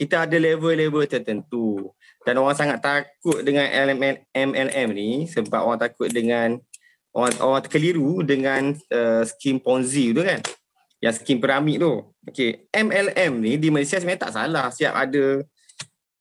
kita 0.00 0.24
ada 0.24 0.36
level-level 0.40 1.04
tertentu. 1.04 1.92
Dan 2.24 2.40
orang 2.40 2.56
sangat 2.56 2.80
takut 2.80 3.44
dengan 3.44 3.68
MLM, 3.68 4.24
MLM 4.32 4.88
ni 4.96 5.28
sebab 5.28 5.60
orang 5.60 5.76
takut 5.76 6.08
dengan 6.08 6.56
orang, 7.12 7.36
orang 7.44 7.68
keliru 7.68 8.24
dengan 8.24 8.72
uh, 8.88 9.28
skim 9.28 9.60
Ponzi 9.60 10.16
tu 10.16 10.24
kan. 10.24 10.40
yang 11.00 11.16
skim 11.16 11.40
piramid 11.40 11.80
tu. 11.80 12.12
Okey, 12.28 12.68
MLM 12.72 13.32
ni 13.40 13.56
di 13.56 13.68
Malaysia 13.72 13.96
sebenarnya 13.96 14.28
tak 14.28 14.34
salah. 14.36 14.68
Siap 14.68 14.92
ada 14.92 15.40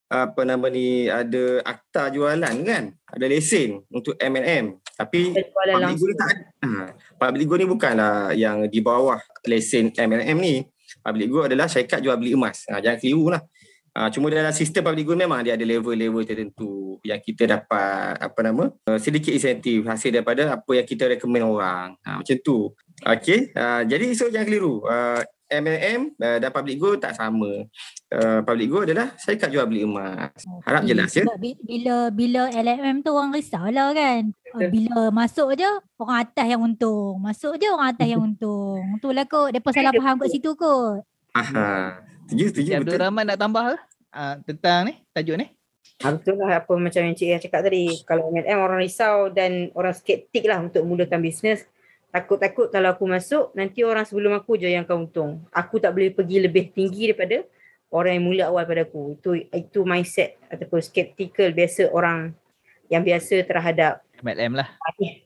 apa 0.09 0.41
nama 0.41 0.65
ni 0.73 1.05
ada 1.05 1.61
akta 1.61 2.09
jualan 2.09 2.55
kan 2.65 2.83
ada 3.13 3.25
lesen 3.29 3.85
untuk 3.93 4.17
MLM 4.17 4.81
tapi 4.97 5.37
public 5.37 6.01
ni 6.01 6.15
tak 6.17 6.29
ada. 6.33 6.43
Ha, 6.65 6.69
public 7.21 7.45
good 7.45 7.59
ni 7.61 7.67
bukanlah 7.69 8.33
yang 8.33 8.65
di 8.65 8.81
bawah 8.81 9.21
lesen 9.45 9.93
MLM 9.93 10.37
ni 10.41 10.65
public 11.05 11.29
good 11.29 11.45
adalah 11.53 11.69
syarikat 11.69 12.01
jual 12.01 12.17
beli 12.17 12.33
emas 12.33 12.65
ha, 12.73 12.81
jangan 12.81 12.97
keliru 12.97 13.37
lah 13.37 13.41
ha, 13.99 14.07
cuma 14.07 14.31
dalam 14.31 14.55
sistem 14.55 14.87
public 14.87 15.03
good 15.03 15.19
memang 15.19 15.43
dia 15.43 15.59
ada 15.59 15.65
level-level 15.67 16.23
tertentu 16.23 16.95
yang 17.03 17.19
kita 17.19 17.43
dapat 17.43 18.15
apa 18.15 18.39
nama 18.39 18.71
uh, 18.87 18.99
sedikit 18.99 19.35
insentif 19.35 19.83
hasil 19.83 20.15
daripada 20.15 20.55
apa 20.55 20.71
yang 20.71 20.87
kita 20.87 21.11
recommend 21.11 21.43
orang 21.43 21.99
ha, 22.07 22.23
macam 22.23 22.37
tu 22.39 22.71
Okay, 22.99 23.55
uh, 23.55 23.87
jadi 23.87 24.11
so 24.11 24.27
jangan 24.27 24.47
keliru. 24.51 24.83
Uh, 24.83 25.23
MLM 25.49 26.13
uh, 26.21 26.37
dan 26.37 26.51
public 26.53 26.77
good 26.77 27.01
tak 27.01 27.17
sama. 27.17 27.65
Uh, 28.11 28.39
public 28.45 28.69
good 28.69 28.85
adalah 28.91 29.17
syarikat 29.17 29.49
jual 29.49 29.65
beli 29.65 29.81
emas. 29.81 30.35
Harap 30.61 30.85
Okey, 30.85 30.89
jelas, 30.93 31.11
ya? 31.15 31.25
Bila 31.63 32.13
bila 32.13 32.41
LMM 32.53 33.01
tu 33.01 33.09
orang 33.15 33.33
risaulah 33.33 33.89
kan. 33.97 34.29
Ah. 34.53 34.69
Bila 34.69 35.09
masuk 35.09 35.57
je 35.57 35.69
orang 35.97 36.17
atas 36.27 36.45
yang 36.45 36.61
untung. 36.61 37.17
Masuk 37.17 37.57
je 37.57 37.67
orang 37.71 37.89
atas 37.97 38.07
yang 38.11 38.21
untung. 38.21 38.83
Itulah 39.01 39.25
kot. 39.25 39.57
Depa 39.57 39.69
salah 39.73 39.95
faham 39.95 40.21
kat 40.21 40.29
situ 40.29 40.53
kot. 40.53 41.01
Aha. 41.33 41.97
Setuju, 42.29 42.45
setuju. 42.53 42.69
Cik 42.69 42.77
Abdul 42.85 42.93
Betul. 42.93 43.05
Rahman 43.09 43.25
nak 43.25 43.39
tambah 43.41 43.63
ke? 43.73 43.75
Uh, 44.09 44.41
tentang 44.45 44.89
ni, 44.89 44.93
tajuk 45.13 45.37
ni. 45.37 45.47
Ha, 45.99 46.15
betul 46.15 46.39
lah 46.39 46.63
apa 46.63 46.73
macam 46.79 47.01
yang 47.03 47.11
Cik 47.11 47.49
cakap 47.49 47.67
tadi. 47.67 47.91
Kalau 48.07 48.31
MLM 48.31 48.57
orang 48.63 48.79
risau 48.79 49.27
dan 49.27 49.67
orang 49.75 49.91
skeptik 49.91 50.47
lah 50.47 50.63
untuk 50.63 50.81
mulakan 50.87 51.19
bisnes. 51.19 51.67
Takut-takut 52.09 52.71
kalau 52.71 52.95
aku 52.95 53.05
masuk, 53.05 53.51
nanti 53.53 53.83
orang 53.85 54.07
sebelum 54.07 54.33
aku 54.33 54.57
je 54.57 54.71
yang 54.71 54.87
akan 54.87 55.05
untung. 55.05 55.31
Aku 55.53 55.77
tak 55.77 55.93
boleh 55.93 56.09
pergi 56.09 56.41
lebih 56.41 56.71
tinggi 56.73 57.11
daripada 57.11 57.43
orang 57.91 58.17
yang 58.17 58.25
mula 58.25 58.43
awal 58.49 58.63
pada 58.63 58.87
aku. 58.87 59.19
Itu 59.19 59.29
itu 59.37 59.79
mindset 59.83 60.39
ataupun 60.47 60.79
skeptical 60.81 61.51
biasa 61.53 61.91
orang 61.91 62.33
yang 62.89 63.05
biasa 63.05 63.45
terhadap 63.45 64.01
MLM 64.25 64.57
lah. 64.57 64.67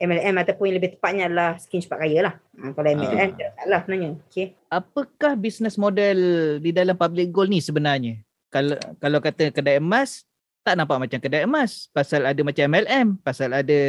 MLM 0.02 0.36
ataupun 0.42 0.70
yang 0.70 0.78
lebih 0.82 1.00
tepatnya 1.00 1.32
adalah 1.32 1.56
skin 1.62 1.82
cepat 1.82 1.98
kaya 2.04 2.20
lah. 2.30 2.34
Ha, 2.60 2.74
kalau 2.76 2.90
MLM 2.92 3.30
Ah. 3.30 3.30
tak 3.32 3.50
salah 3.62 3.80
sebenarnya. 3.86 4.10
Okay. 4.28 4.48
Apakah 4.68 5.34
business 5.38 5.78
model 5.78 6.18
di 6.60 6.74
dalam 6.74 6.98
public 6.98 7.30
gold 7.30 7.54
ni 7.54 7.62
sebenarnya? 7.62 8.20
Kalau 8.54 8.78
kalau 9.02 9.18
kata 9.18 9.50
kedai 9.50 9.82
emas, 9.82 10.30
tak 10.62 10.78
nampak 10.78 11.02
macam 11.02 11.18
kedai 11.18 11.50
emas. 11.50 11.90
Pasal 11.90 12.30
ada 12.30 12.42
macam 12.46 12.70
MLM, 12.70 13.08
pasal 13.26 13.50
ada 13.50 13.80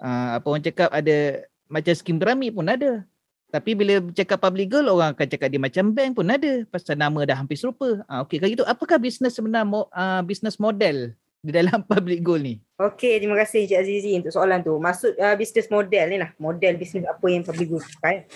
uh, 0.00 0.28
apa 0.40 0.46
orang 0.48 0.64
cakap 0.64 0.88
ada 0.88 1.44
macam 1.68 1.92
skim 1.92 2.16
piramid 2.16 2.56
pun 2.56 2.64
ada. 2.64 3.04
Tapi 3.52 3.70
bila 3.78 4.02
cakap 4.10 4.42
public 4.42 4.72
gold, 4.72 4.90
orang 4.90 5.14
akan 5.14 5.26
cakap 5.30 5.46
dia 5.46 5.62
macam 5.62 5.94
bank 5.94 6.18
pun 6.18 6.26
ada. 6.26 6.66
Pasal 6.72 6.98
nama 6.98 7.22
dah 7.22 7.38
hampir 7.38 7.54
serupa. 7.54 8.02
Ah, 8.10 8.26
Okey, 8.26 8.42
kalau 8.42 8.50
gitu 8.50 8.64
apakah 8.66 8.98
business 8.98 9.38
sebenar 9.38 9.62
uh, 9.70 10.24
business 10.26 10.58
model 10.58 11.14
di 11.38 11.52
dalam 11.54 11.84
public 11.92 12.24
gold 12.24 12.42
ni? 12.42 12.58
Okey, 12.74 13.22
terima 13.22 13.38
kasih 13.38 13.70
Cik 13.70 13.78
Azizi 13.78 14.10
untuk 14.18 14.34
soalan 14.34 14.58
tu. 14.64 14.74
Maksud 14.74 15.14
uh, 15.14 15.38
business 15.38 15.70
model 15.70 16.04
ni 16.10 16.18
lah. 16.18 16.34
Model 16.42 16.74
bisnes 16.74 17.06
apa 17.06 17.26
yang 17.30 17.46
Public 17.46 17.68
Gold 17.70 17.86
pakai. 18.00 18.26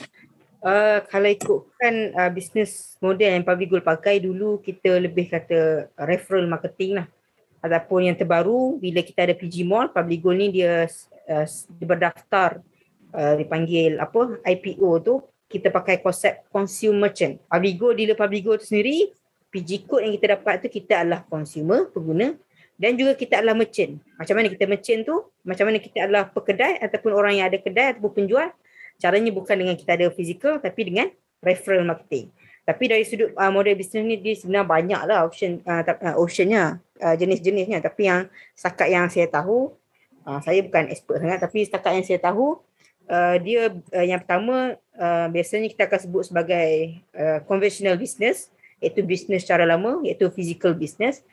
Uh, 0.59 0.99
kalau 1.07 1.31
ikutkan 1.31 2.11
uh, 2.19 2.31
business 2.35 2.99
model 2.99 3.31
yang 3.31 3.47
Gold 3.47 3.87
pakai 3.87 4.19
dulu 4.19 4.59
kita 4.59 4.99
lebih 4.99 5.31
kata 5.31 5.87
referral 6.03 6.51
marketing 6.51 6.99
lah. 6.99 7.07
Ataupun 7.63 8.11
yang 8.11 8.19
terbaru 8.19 8.79
bila 8.79 9.03
kita 9.03 9.27
ada 9.27 9.35
PG 9.39 9.63
Mall, 9.63 9.91
Gold 9.95 10.39
ni 10.39 10.51
dia, 10.51 10.91
uh, 11.31 11.47
dia 11.47 11.87
berdaftar 11.87 12.59
uh, 13.15 13.35
dipanggil 13.39 14.03
apa 14.03 14.43
IPO 14.43 14.91
tu 15.03 15.15
kita 15.47 15.71
pakai 15.71 16.03
konsep 16.03 16.43
consumer 16.51 17.07
merchant. 17.07 17.39
Public 17.47 17.75
Gold 17.79 17.95
dealer 18.03 18.19
Gold 18.19 18.59
tu 18.63 18.67
sendiri 18.67 19.15
PG 19.49 19.89
code 19.89 20.05
yang 20.05 20.13
kita 20.21 20.37
dapat 20.37 20.61
tu 20.61 20.69
kita 20.69 21.07
adalah 21.07 21.25
consumer, 21.25 21.89
pengguna 21.89 22.37
dan 22.79 22.95
juga 22.95 23.19
kita 23.19 23.43
adalah 23.43 23.59
merchant. 23.59 23.99
Macam 24.15 24.35
mana 24.39 24.47
kita 24.51 24.65
merchant 24.71 25.01
tu? 25.03 25.17
Macam 25.43 25.65
mana 25.67 25.79
kita 25.83 25.99
adalah 26.07 26.25
pekedai 26.31 26.79
ataupun 26.79 27.11
orang 27.11 27.43
yang 27.43 27.47
ada 27.51 27.59
kedai 27.59 27.97
ataupun 27.97 28.13
penjual? 28.23 28.49
Caranya 28.99 29.31
bukan 29.31 29.55
dengan 29.55 29.79
kita 29.79 29.95
ada 29.95 30.11
physical 30.11 30.59
tapi 30.59 30.91
dengan 30.91 31.09
referral 31.39 31.87
marketing. 31.87 32.35
Tapi 32.67 32.85
dari 32.85 33.05
sudut 33.07 33.33
uh, 33.33 33.49
model 33.49 33.79
bisnes 33.79 34.05
ni 34.05 34.21
dia 34.21 34.37
sebenarnya 34.37 34.67
banyak 34.69 35.01
lah 35.09 35.25
option 35.25 35.65
uh, 35.65 35.81
uh, 35.81 36.21
optionnya, 36.21 36.83
uh, 37.01 37.15
jenis-jenisnya. 37.17 37.81
Tapi 37.81 38.11
yang 38.11 38.29
setakat 38.53 38.89
yang 38.93 39.07
saya 39.09 39.31
tahu, 39.31 39.73
uh, 40.29 40.43
saya 40.45 40.61
bukan 40.61 40.93
expert 40.93 41.17
sangat 41.23 41.41
tapi 41.41 41.65
setakat 41.65 41.93
yang 41.97 42.05
saya 42.05 42.21
tahu, 42.21 42.61
uh, 43.09 43.37
dia 43.41 43.73
uh, 43.73 44.05
yang 44.05 44.21
pertama 44.21 44.77
uh, 45.01 45.27
biasanya 45.33 45.73
kita 45.73 45.89
akan 45.89 46.01
sebut 46.05 46.23
sebagai 46.29 47.01
uh, 47.17 47.41
conventional 47.49 47.97
business 47.97 48.53
iaitu 48.79 49.03
bisnes 49.03 49.43
secara 49.43 49.67
lama 49.67 49.99
iaitu 50.05 50.29
physical 50.31 50.77
business 50.77 51.25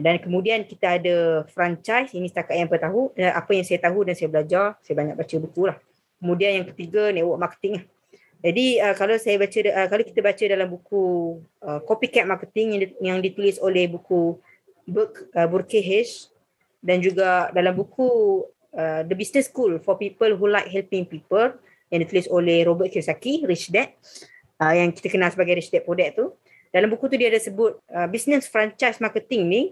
dan 0.00 0.16
kemudian 0.18 0.64
kita 0.64 0.96
ada 0.96 1.44
franchise 1.52 2.16
ini 2.16 2.26
setakat 2.26 2.56
yang 2.56 2.66
saya 2.72 2.82
tahu 2.88 3.12
apa 3.14 3.50
yang 3.52 3.66
saya 3.66 3.78
tahu 3.84 3.98
dan 4.02 4.14
saya 4.16 4.28
belajar 4.32 4.64
saya 4.82 4.94
banyak 4.96 5.14
baca 5.14 5.36
buku 5.38 5.62
lah 5.70 5.78
kemudian 6.20 6.62
yang 6.62 6.66
ketiga 6.68 7.10
network 7.10 7.40
marketing 7.40 7.72
lah 7.80 7.86
jadi 8.40 8.66
uh, 8.80 8.94
kalau 8.96 9.16
saya 9.20 9.36
baca 9.36 9.58
uh, 9.60 9.88
kalau 9.92 10.04
kita 10.04 10.20
baca 10.24 10.44
dalam 10.48 10.68
buku 10.72 11.04
uh, 11.60 11.80
copycat 11.84 12.24
marketing 12.24 12.68
yang, 12.76 12.82
yang 13.00 13.18
ditulis 13.20 13.60
oleh 13.60 13.84
buku 13.88 14.40
Burke, 14.88 15.28
uh, 15.36 15.44
Burkehesh 15.44 16.32
dan 16.80 17.04
juga 17.04 17.52
dalam 17.52 17.76
buku 17.76 18.42
uh, 18.72 19.04
The 19.04 19.12
Business 19.12 19.52
School 19.52 19.76
for 19.84 20.00
People 20.00 20.40
Who 20.40 20.48
Like 20.48 20.72
Helping 20.72 21.04
People 21.04 21.52
yang 21.92 22.00
ditulis 22.00 22.30
oleh 22.32 22.64
Robert 22.64 22.88
Kiyosaki 22.88 23.44
Rich 23.44 23.68
Dad 23.76 23.92
uh, 24.56 24.72
yang 24.72 24.88
kita 24.94 25.12
kenal 25.12 25.28
sebagai 25.28 25.60
Rich 25.60 25.68
Dad 25.68 25.84
Poor 25.84 26.00
Dad 26.00 26.16
tu 26.16 26.32
dalam 26.70 26.88
buku 26.88 27.10
tu 27.10 27.18
dia 27.18 27.28
ada 27.28 27.40
sebut 27.42 27.76
uh, 27.92 28.08
business 28.08 28.46
franchise 28.46 29.02
marketing 29.02 29.42
ni 29.50 29.62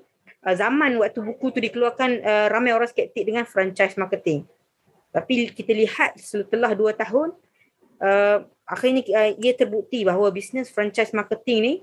uh, 0.45 0.55
zaman 0.55 0.99
waktu 0.99 1.25
buku 1.25 1.55
tu 1.55 1.59
dikeluarkan 1.63 2.21
uh, 2.21 2.47
ramai 2.53 2.75
orang 2.75 2.91
skeptik 2.91 3.23
dengan 3.23 3.47
franchise 3.47 3.95
marketing. 3.95 4.45
Tapi 5.09 5.49
kita 5.53 5.73
lihat 5.73 6.21
setelah 6.21 6.77
dua 6.77 6.93
tahun 6.93 7.33
uh, 8.03 8.45
akhirnya 8.69 9.03
uh, 9.09 9.31
ia 9.41 9.53
terbukti 9.57 10.05
bahawa 10.05 10.29
business 10.29 10.69
franchise 10.69 11.17
marketing 11.17 11.59
ni 11.65 11.75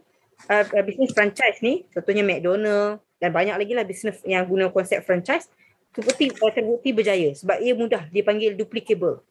uh, 0.47 0.61
uh, 0.61 0.83
business 0.85 1.11
franchise 1.11 1.57
ni 1.65 1.89
contohnya 1.89 2.21
McDonald 2.21 3.01
dan 3.17 3.33
banyak 3.33 3.55
lagi 3.57 3.73
lah 3.73 3.85
business 3.87 4.21
yang 4.27 4.45
guna 4.45 4.69
konsep 4.69 5.01
franchise 5.01 5.49
terbukti 5.95 6.29
uh, 6.29 6.51
terbukti 6.53 6.93
berjaya 6.93 7.33
sebab 7.33 7.57
ia 7.63 7.73
mudah 7.73 8.05
dipanggil 8.13 8.53
duplicable. 8.53 9.25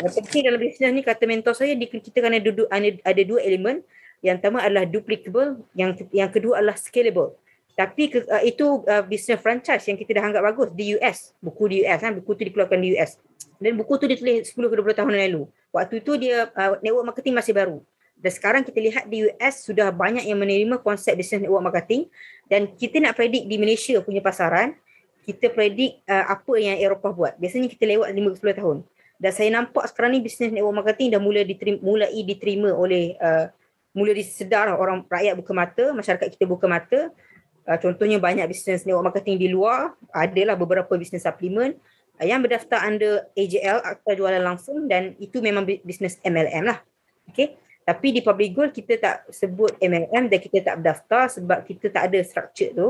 Yang 0.00 0.24
penting 0.24 0.42
dalam 0.48 0.60
bisnes 0.60 0.92
ni 0.96 1.02
kata 1.04 1.24
mentor 1.28 1.52
saya 1.52 1.76
kita 1.76 2.18
kena 2.24 2.40
duduk 2.40 2.64
ada, 2.72 2.88
ada 3.04 3.22
dua 3.28 3.44
elemen 3.44 3.84
yang 4.20 4.36
pertama 4.36 4.60
adalah 4.60 4.84
duplicable, 4.84 5.64
yang 5.72 5.96
yang 6.12 6.28
kedua 6.28 6.60
adalah 6.60 6.76
scalable. 6.76 7.40
Tapi 7.74 8.12
ke, 8.12 8.18
uh, 8.28 8.42
itu 8.44 8.84
uh, 8.84 9.04
business 9.06 9.40
franchise 9.40 9.84
yang 9.88 9.96
kita 9.96 10.20
dah 10.20 10.24
anggap 10.28 10.42
bagus 10.44 10.68
di 10.76 10.96
US, 10.98 11.32
buku 11.40 11.64
di 11.70 11.76
US 11.86 12.00
kan, 12.02 12.12
buku 12.18 12.30
tu 12.36 12.42
dikeluarkan 12.46 12.78
di 12.80 12.88
US. 12.98 13.16
Dan 13.60 13.76
buku 13.76 13.92
tu 14.00 14.06
ditulis 14.08 14.48
10 14.48 14.56
ke 14.56 14.74
20 14.76 14.98
tahun 14.98 15.12
lalu. 15.16 15.42
Waktu 15.70 15.94
tu 16.02 16.16
dia 16.16 16.50
uh, 16.52 16.76
network 16.80 17.14
marketing 17.14 17.34
masih 17.36 17.54
baru. 17.56 17.78
Dan 18.20 18.30
sekarang 18.36 18.62
kita 18.68 18.78
lihat 18.78 19.04
di 19.08 19.32
US 19.32 19.64
sudah 19.64 19.88
banyak 19.88 20.28
yang 20.28 20.36
menerima 20.36 20.76
konsep 20.84 21.16
business 21.16 21.40
network 21.40 21.72
marketing 21.72 22.12
dan 22.52 22.68
kita 22.76 23.00
nak 23.00 23.16
predik 23.16 23.48
di 23.48 23.56
Malaysia 23.56 23.96
punya 24.04 24.20
pasaran, 24.20 24.76
kita 25.24 25.48
predik 25.48 26.04
uh, 26.04 26.36
apa 26.36 26.52
yang 26.60 26.76
Eropah 26.76 27.12
buat. 27.16 27.32
Biasanya 27.40 27.72
kita 27.72 27.88
lewat 27.88 28.12
5 28.12 28.34
ke 28.34 28.36
10 28.44 28.60
tahun. 28.60 28.76
Dan 29.20 29.30
saya 29.36 29.48
nampak 29.52 29.84
sekarang 29.92 30.16
ni 30.16 30.20
business 30.24 30.52
network 30.52 30.84
marketing 30.84 31.12
dah 31.12 31.20
mula 31.20 31.40
diterima, 31.44 31.78
mulai 31.80 32.20
diterima 32.24 32.72
oleh 32.72 33.16
uh, 33.20 33.52
mula 33.92 34.12
disedar 34.16 34.72
orang 34.72 35.04
rakyat 35.04 35.34
buka 35.36 35.52
mata, 35.52 35.84
masyarakat 35.92 36.28
kita 36.32 36.44
buka 36.48 36.66
mata. 36.68 37.12
Uh, 37.68 37.78
contohnya 37.78 38.16
banyak 38.16 38.48
bisnes 38.48 38.88
network 38.88 39.12
marketing 39.12 39.36
di 39.36 39.48
luar, 39.52 39.92
adalah 40.10 40.56
beberapa 40.56 40.96
bisnes 40.96 41.22
suplemen 41.22 41.76
uh, 42.18 42.26
yang 42.26 42.40
berdaftar 42.40 42.82
under 42.82 43.28
AJL, 43.36 43.84
Akta 43.84 44.16
Jualan 44.16 44.42
Langsung 44.42 44.88
dan 44.88 45.14
itu 45.20 45.44
memang 45.44 45.68
bi- 45.68 45.80
bisnes 45.84 46.16
MLM 46.24 46.64
lah. 46.66 46.80
Okay. 47.30 47.56
Tapi 47.84 48.14
di 48.14 48.20
Public 48.22 48.50
Gold 48.54 48.72
kita 48.76 48.94
tak 49.00 49.16
sebut 49.32 49.74
MLM 49.80 50.30
dan 50.30 50.38
kita 50.38 50.62
tak 50.62 50.84
berdaftar 50.84 51.26
sebab 51.26 51.58
kita 51.66 51.90
tak 51.90 52.12
ada 52.12 52.18
structure 52.22 52.70
tu. 52.72 52.88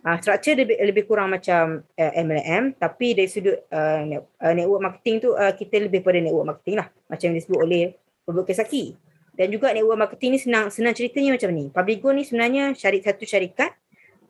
Uh, 0.00 0.16
structure 0.16 0.56
lebih, 0.56 0.80
lebih 0.80 1.04
kurang 1.04 1.28
macam 1.28 1.84
uh, 1.84 2.12
MLM 2.16 2.72
tapi 2.80 3.12
dari 3.12 3.28
sudut 3.28 3.68
uh, 3.68 4.00
net, 4.00 4.24
network 4.56 4.80
marketing 4.80 5.16
tu 5.20 5.36
uh, 5.36 5.52
kita 5.52 5.76
lebih 5.76 6.00
pada 6.00 6.16
network 6.24 6.56
marketing 6.56 6.80
lah 6.80 6.88
macam 7.04 7.24
yang 7.28 7.36
disebut 7.36 7.60
oleh 7.60 7.82
Robert 8.24 8.48
Kiyosaki. 8.48 8.96
Dan 9.36 9.52
juga 9.52 9.72
network 9.76 9.98
marketing 10.08 10.30
ni 10.36 10.40
senang 10.40 10.72
senang 10.72 10.96
ceritanya 10.96 11.36
macam 11.36 11.50
ni. 11.52 11.64
Public 11.68 11.98
Gold 12.00 12.16
ni 12.16 12.24
sebenarnya 12.24 12.64
syarik 12.72 13.04
satu 13.04 13.24
syarikat 13.28 13.76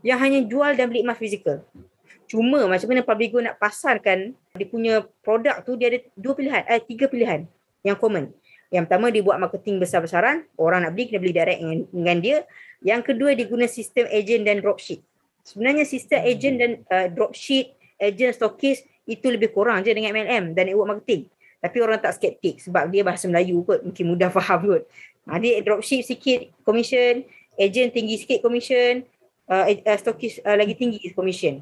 yang 0.00 0.18
hanya 0.20 0.40
jual 0.44 0.72
dan 0.76 0.88
beli 0.88 1.04
emas 1.04 1.20
fizikal. 1.20 1.64
Cuma 2.30 2.62
macam 2.70 2.86
mana 2.86 3.02
Public 3.02 3.28
Gold 3.34 3.44
nak 3.50 3.58
pasarkan 3.58 4.38
dia 4.54 4.66
punya 4.66 5.02
produk 5.22 5.62
tu 5.66 5.74
dia 5.74 5.90
ada 5.90 5.98
dua 6.14 6.32
pilihan, 6.38 6.62
eh 6.66 6.78
tiga 6.78 7.10
pilihan 7.10 7.46
yang 7.82 7.98
common. 7.98 8.30
Yang 8.70 8.86
pertama 8.86 9.10
dia 9.10 9.22
buat 9.26 9.34
marketing 9.42 9.82
besar-besaran, 9.82 10.46
orang 10.54 10.86
nak 10.86 10.94
beli 10.94 11.10
kena 11.10 11.18
beli 11.18 11.34
direct 11.34 11.58
dengan, 11.58 11.78
dengan 11.90 12.16
dia. 12.22 12.38
Yang 12.86 13.02
kedua 13.12 13.34
dia 13.34 13.46
guna 13.50 13.66
sistem 13.66 14.06
agent 14.06 14.42
dan 14.46 14.62
dropship. 14.62 15.02
Sebenarnya 15.42 15.82
sistem 15.82 16.22
agent 16.22 16.56
dan 16.62 16.70
uh, 16.86 17.06
dropship, 17.10 17.74
agent 17.98 18.38
stokis 18.38 18.86
itu 19.10 19.26
lebih 19.26 19.50
kurang 19.50 19.82
je 19.82 19.90
dengan 19.90 20.14
MLM 20.14 20.54
dan 20.54 20.70
network 20.70 20.88
marketing. 20.96 21.26
Tapi 21.60 21.76
orang 21.82 21.98
tak 21.98 22.14
skeptik 22.14 22.62
sebab 22.62 22.88
dia 22.88 23.02
bahasa 23.02 23.26
Melayu 23.26 23.66
kot, 23.66 23.82
mungkin 23.82 24.04
mudah 24.06 24.30
faham 24.38 24.70
kot. 24.70 24.82
Ha, 25.26 25.42
dia 25.42 25.58
dropship 25.66 26.06
sikit 26.06 26.54
commission, 26.62 27.26
agent 27.58 27.90
tinggi 27.90 28.22
sikit 28.22 28.38
commission, 28.38 29.02
uh, 29.50 29.66
uh, 29.66 29.98
stokis 29.98 30.38
uh, 30.46 30.54
lagi 30.54 30.78
tinggi 30.78 31.10
commission. 31.10 31.60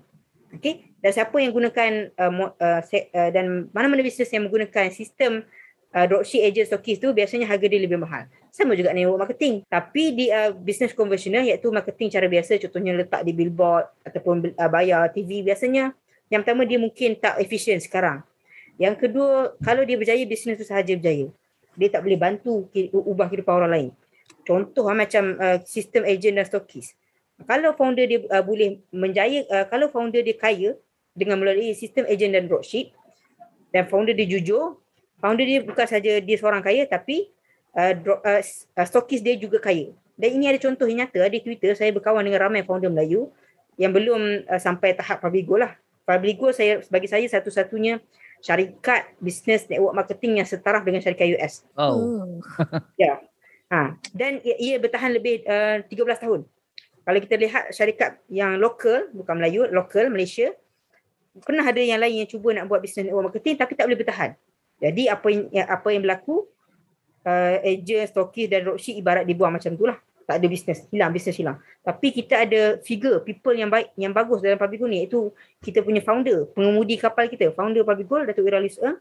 Okay. 0.48 0.92
Dan 1.00 1.10
siapa 1.12 1.36
yang 1.40 1.52
gunakan 1.52 2.12
uh, 2.16 2.32
uh, 2.56 2.80
se- 2.84 3.08
uh, 3.12 3.30
dan 3.32 3.68
mana-mana 3.72 4.00
bisnes 4.00 4.28
yang 4.32 4.48
menggunakan 4.48 4.88
sistem 4.92 5.44
uh, 5.92 6.04
dropship 6.08 6.44
agent 6.44 6.68
stokis 6.68 7.00
tu 7.00 7.12
biasanya 7.12 7.48
harga 7.48 7.66
dia 7.68 7.80
lebih 7.80 8.00
mahal. 8.00 8.28
Sama 8.48 8.74
juga 8.74 8.92
network 8.96 9.28
marketing. 9.28 9.64
Tapi 9.68 10.02
di 10.16 10.26
uh, 10.32 10.52
business 10.56 10.96
konvensional 10.96 11.44
iaitu 11.44 11.68
marketing 11.68 12.08
cara 12.12 12.26
biasa 12.26 12.56
contohnya 12.64 12.92
letak 12.96 13.22
di 13.24 13.32
billboard 13.36 13.86
ataupun 14.04 14.56
uh, 14.56 14.70
bayar 14.72 15.08
TV 15.12 15.44
biasanya 15.44 15.92
yang 16.28 16.44
pertama 16.44 16.68
dia 16.68 16.80
mungkin 16.80 17.16
tak 17.16 17.40
efisien 17.40 17.80
sekarang. 17.80 18.24
Yang 18.80 19.08
kedua 19.08 19.56
kalau 19.60 19.82
dia 19.84 19.96
berjaya 20.00 20.22
bisnes 20.24 20.56
tu 20.56 20.64
sahaja 20.64 20.92
berjaya. 20.96 21.28
Dia 21.78 21.88
tak 21.94 22.02
boleh 22.02 22.18
bantu 22.18 22.66
ubah 22.90 23.30
kehidupan 23.30 23.54
orang 23.54 23.72
lain. 23.72 23.88
Contoh 24.42 24.88
uh, 24.88 24.96
macam 24.96 25.36
uh, 25.38 25.60
sistem 25.62 26.08
agent 26.08 26.40
dan 26.40 26.48
stokis. 26.48 26.96
Kalau 27.46 27.70
founder 27.78 28.06
dia 28.08 28.20
uh, 28.34 28.42
boleh 28.42 28.82
menjaya 28.90 29.46
uh, 29.46 29.66
kalau 29.70 29.86
founder 29.86 30.26
dia 30.26 30.34
kaya 30.34 30.74
dengan 31.14 31.38
melalui 31.38 31.70
sistem 31.74 32.06
agent 32.10 32.34
dan 32.34 32.50
dropship 32.50 32.90
dan 33.70 33.86
founder 33.86 34.16
dia 34.16 34.26
jujur, 34.26 34.82
founder 35.22 35.46
dia 35.46 35.62
bukan 35.62 35.86
saja 35.86 36.18
dia 36.18 36.36
seorang 36.38 36.64
kaya 36.64 36.82
tapi 36.90 37.30
uh, 37.78 37.94
drop, 37.94 38.18
uh, 38.26 38.42
uh, 38.42 38.86
stokis 38.86 39.22
dia 39.22 39.38
juga 39.38 39.62
kaya. 39.62 39.94
Dan 40.18 40.34
ini 40.34 40.50
ada 40.50 40.58
contoh 40.58 40.90
yang 40.90 41.06
nyata 41.06 41.30
di 41.30 41.38
Twitter 41.38 41.78
saya 41.78 41.94
berkawan 41.94 42.26
dengan 42.26 42.50
ramai 42.50 42.66
founder 42.66 42.90
Melayu 42.90 43.30
yang 43.78 43.94
belum 43.94 44.50
uh, 44.50 44.58
sampai 44.58 44.98
tahap 44.98 45.22
public 45.22 45.46
goal 45.46 45.62
lah. 45.62 45.78
Public 46.02 46.36
goal 46.42 46.50
saya 46.50 46.82
bagi 46.90 47.06
saya 47.06 47.22
satu-satunya 47.30 48.02
syarikat 48.42 49.14
bisnes 49.22 49.66
network 49.70 49.94
marketing 49.94 50.42
yang 50.42 50.48
setaraf 50.48 50.82
dengan 50.82 51.02
syarikat 51.02 51.38
US. 51.38 51.62
Oh. 51.78 51.94
Oh. 51.94 52.26
Ya. 52.98 53.22
Ha. 53.68 53.94
Dan 54.16 54.40
ia, 54.42 54.56
ia 54.56 54.74
bertahan 54.80 55.12
lebih 55.12 55.44
uh, 55.44 55.84
13 55.86 56.24
tahun. 56.24 56.40
Kalau 57.08 57.24
kita 57.24 57.40
lihat 57.40 57.72
syarikat 57.72 58.20
yang 58.28 58.60
lokal, 58.60 59.08
bukan 59.16 59.40
Melayu, 59.40 59.64
lokal 59.72 60.12
Malaysia, 60.12 60.52
pernah 61.40 61.64
ada 61.64 61.80
yang 61.80 61.96
lain 61.96 62.20
yang 62.20 62.28
cuba 62.28 62.52
nak 62.52 62.68
buat 62.68 62.84
bisnes 62.84 63.08
network 63.08 63.32
marketing 63.32 63.56
tapi 63.56 63.72
tak 63.72 63.88
boleh 63.88 63.96
bertahan. 63.96 64.30
Jadi 64.76 65.08
apa 65.08 65.26
yang, 65.32 65.48
apa 65.48 65.88
yang 65.88 66.02
berlaku 66.04 66.44
uh, 67.24 67.56
agent, 67.64 68.12
stokis 68.12 68.52
dan 68.52 68.68
dropship 68.68 69.00
ibarat 69.00 69.24
dibuang 69.24 69.56
macam 69.56 69.72
tu 69.72 69.88
lah. 69.88 69.96
Tak 70.28 70.36
ada 70.36 70.46
bisnes, 70.52 70.84
hilang 70.92 71.08
bisnes 71.08 71.32
hilang. 71.40 71.56
Tapi 71.80 72.12
kita 72.12 72.44
ada 72.44 72.76
figure, 72.84 73.24
people 73.24 73.56
yang 73.56 73.72
baik, 73.72 73.88
yang 73.96 74.12
bagus 74.12 74.44
dalam 74.44 74.60
public 74.60 74.84
goal 74.84 74.92
ni 74.92 75.08
iaitu 75.08 75.32
kita 75.64 75.80
punya 75.80 76.04
founder, 76.04 76.44
pengemudi 76.52 77.00
kapal 77.00 77.24
kita, 77.32 77.56
founder 77.56 77.88
public 77.88 78.04
goal 78.04 78.22
Datuk 78.28 78.44
Ira 78.44 78.60
Lisa. 78.60 79.00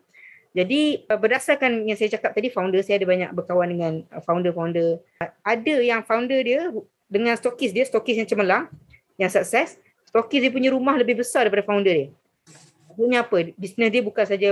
Jadi 0.55 1.03
uh, 1.11 1.19
berdasarkan 1.19 1.83
yang 1.83 1.99
saya 1.99 2.15
cakap 2.15 2.31
tadi 2.31 2.47
founder 2.47 2.79
saya 2.87 3.03
ada 3.03 3.07
banyak 3.11 3.35
berkawan 3.35 3.67
dengan 3.67 4.07
founder-founder. 4.23 5.03
Ada 5.43 5.75
yang 5.83 6.07
founder 6.07 6.39
dia 6.39 6.71
dengan 7.07 7.33
stokis 7.39 7.71
dia, 7.71 7.87
stokis 7.87 8.19
yang 8.19 8.27
cemerlang, 8.27 8.67
yang 9.15 9.31
sukses, 9.31 9.79
stokis 10.07 10.39
dia 10.43 10.51
punya 10.51 10.69
rumah 10.71 10.95
lebih 10.99 11.19
besar 11.23 11.47
daripada 11.47 11.63
founder 11.63 11.95
dia. 11.95 12.09
Maksudnya 12.93 13.19
apa? 13.23 13.37
Bisnes 13.55 13.89
dia 13.89 14.01
bukan 14.03 14.25
saja 14.27 14.49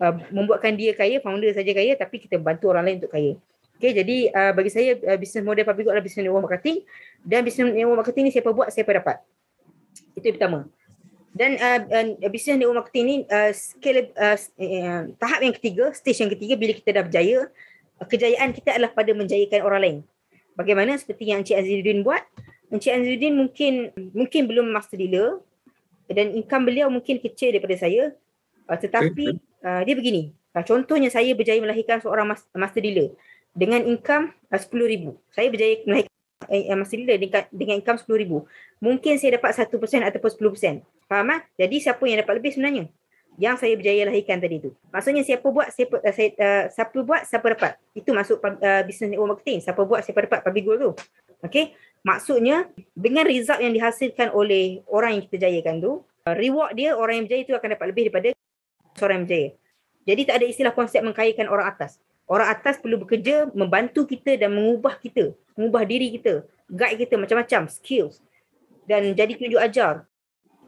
uh, 0.00 0.14
membuatkan 0.32 0.72
dia 0.74 0.96
kaya, 0.96 1.20
founder 1.20 1.52
saja 1.52 1.72
kaya 1.74 1.92
tapi 1.98 2.22
kita 2.22 2.40
bantu 2.40 2.72
orang 2.72 2.88
lain 2.88 2.96
untuk 3.02 3.12
kaya. 3.12 3.34
Okay, 3.80 3.96
jadi 3.96 4.28
uh, 4.28 4.52
bagi 4.52 4.68
saya 4.68 4.92
uh, 4.92 5.16
bisnes 5.16 5.40
model 5.40 5.64
public 5.64 5.88
good 5.88 5.96
adalah 5.96 6.04
bisnes 6.04 6.20
network 6.20 6.44
marketing 6.52 6.84
dan 7.24 7.40
bisnes 7.40 7.72
network 7.72 8.04
marketing 8.04 8.24
ni 8.28 8.32
siapa 8.32 8.52
buat, 8.52 8.68
siapa 8.68 8.92
dapat. 8.92 9.16
Itu 10.12 10.24
yang 10.28 10.36
pertama. 10.36 10.58
Dan 11.32 11.56
uh, 11.56 11.80
uh, 12.20 12.28
bisnes 12.28 12.60
network 12.60 12.84
marketing 12.84 13.04
ni 13.08 13.16
uh, 13.24 13.50
scale 13.56 14.12
uh, 14.20 14.36
uh, 14.36 15.02
tahap 15.16 15.40
yang 15.40 15.54
ketiga, 15.56 15.96
stage 15.96 16.20
yang 16.20 16.28
ketiga 16.28 16.54
bila 16.60 16.72
kita 16.76 16.90
dah 16.92 17.02
berjaya, 17.08 17.48
uh, 17.98 18.06
kejayaan 18.06 18.52
kita 18.52 18.76
adalah 18.76 18.92
pada 18.92 19.16
menjayakan 19.16 19.60
orang 19.64 19.80
lain. 19.80 19.98
Bagaimana 20.58 20.98
seperti 20.98 21.30
yang 21.30 21.42
Encik 21.42 21.56
Azizuddin 21.56 22.02
buat, 22.04 22.22
Encik 22.70 22.92
Azizuddin 22.94 23.34
mungkin 23.34 23.72
mungkin 24.14 24.42
belum 24.46 24.70
master 24.70 24.98
dealer 24.98 25.42
dan 26.10 26.34
income 26.34 26.66
beliau 26.66 26.90
mungkin 26.90 27.22
kecil 27.22 27.54
daripada 27.54 27.78
saya. 27.78 28.14
Uh, 28.70 28.78
tetapi 28.78 29.38
uh, 29.66 29.82
dia 29.82 29.94
begini. 29.94 30.30
Uh, 30.54 30.62
contohnya 30.66 31.10
saya 31.10 31.30
berjaya 31.34 31.58
melahirkan 31.62 32.02
seorang 32.02 32.34
mas- 32.34 32.50
master 32.54 32.82
dealer 32.82 33.14
dengan 33.54 33.82
income 33.86 34.34
uh, 34.50 34.58
RM10,000. 34.58 35.02
Saya 35.34 35.48
berjaya 35.50 35.74
melahirkan 35.86 36.14
uh, 36.46 36.78
master 36.78 36.96
dealer 37.02 37.18
dengan, 37.18 37.42
dengan 37.50 37.74
income 37.82 37.98
RM10,000. 38.06 38.32
Mungkin 38.82 39.12
saya 39.18 39.30
dapat 39.38 39.50
1% 39.54 39.70
ataupun 40.06 40.30
10%. 40.54 41.10
Faham 41.10 41.26
tak? 41.26 41.40
Jadi 41.58 41.76
siapa 41.82 42.02
yang 42.06 42.18
dapat 42.22 42.34
lebih 42.38 42.50
sebenarnya? 42.54 42.84
Yang 43.40 43.56
saya 43.64 43.72
berjaya 43.72 44.04
lahirkan 44.04 44.36
tadi 44.36 44.60
tu. 44.60 44.76
Maksudnya 44.92 45.24
siapa 45.24 45.48
buat, 45.48 45.72
siapa, 45.72 45.96
uh, 45.96 46.12
saya, 46.12 46.28
uh, 46.36 46.64
siapa 46.68 46.98
buat, 47.00 47.24
siapa 47.24 47.46
dapat. 47.56 47.72
Itu 47.96 48.12
masuk 48.12 48.36
uh, 48.36 48.82
business 48.84 49.16
network 49.16 49.40
marketing. 49.40 49.64
Siapa 49.64 49.80
buat, 49.80 50.04
siapa 50.04 50.28
dapat 50.28 50.44
public 50.44 50.64
goal 50.68 50.76
tu. 50.76 50.90
Okay. 51.40 51.72
Maksudnya 52.04 52.68
dengan 52.92 53.24
result 53.24 53.64
yang 53.64 53.72
dihasilkan 53.72 54.36
oleh 54.36 54.84
orang 54.92 55.16
yang 55.16 55.22
kita 55.24 55.48
jayakan 55.48 55.80
tu, 55.80 55.92
uh, 56.28 56.34
reward 56.36 56.76
dia 56.76 56.92
orang 56.92 57.24
yang 57.24 57.24
berjaya 57.24 57.42
tu 57.48 57.54
akan 57.56 57.68
dapat 57.80 57.86
lebih 57.88 58.02
daripada 58.12 58.28
seorang 59.00 59.16
yang 59.16 59.24
berjaya. 59.24 59.48
Jadi 60.04 60.22
tak 60.28 60.34
ada 60.36 60.46
istilah 60.48 60.72
konsep 60.76 61.00
mengkayakan 61.00 61.46
orang 61.48 61.66
atas. 61.72 61.96
Orang 62.28 62.46
atas 62.46 62.76
perlu 62.76 63.00
bekerja 63.00 63.48
membantu 63.56 64.04
kita 64.04 64.36
dan 64.36 64.52
mengubah 64.52 65.00
kita, 65.00 65.32
mengubah 65.56 65.82
diri 65.88 66.12
kita, 66.14 66.44
guide 66.68 67.08
kita 67.08 67.16
macam-macam, 67.16 67.72
skills. 67.72 68.20
Dan 68.84 69.16
jadi 69.16 69.32
tunjuk 69.34 69.60
ajar. 69.60 70.04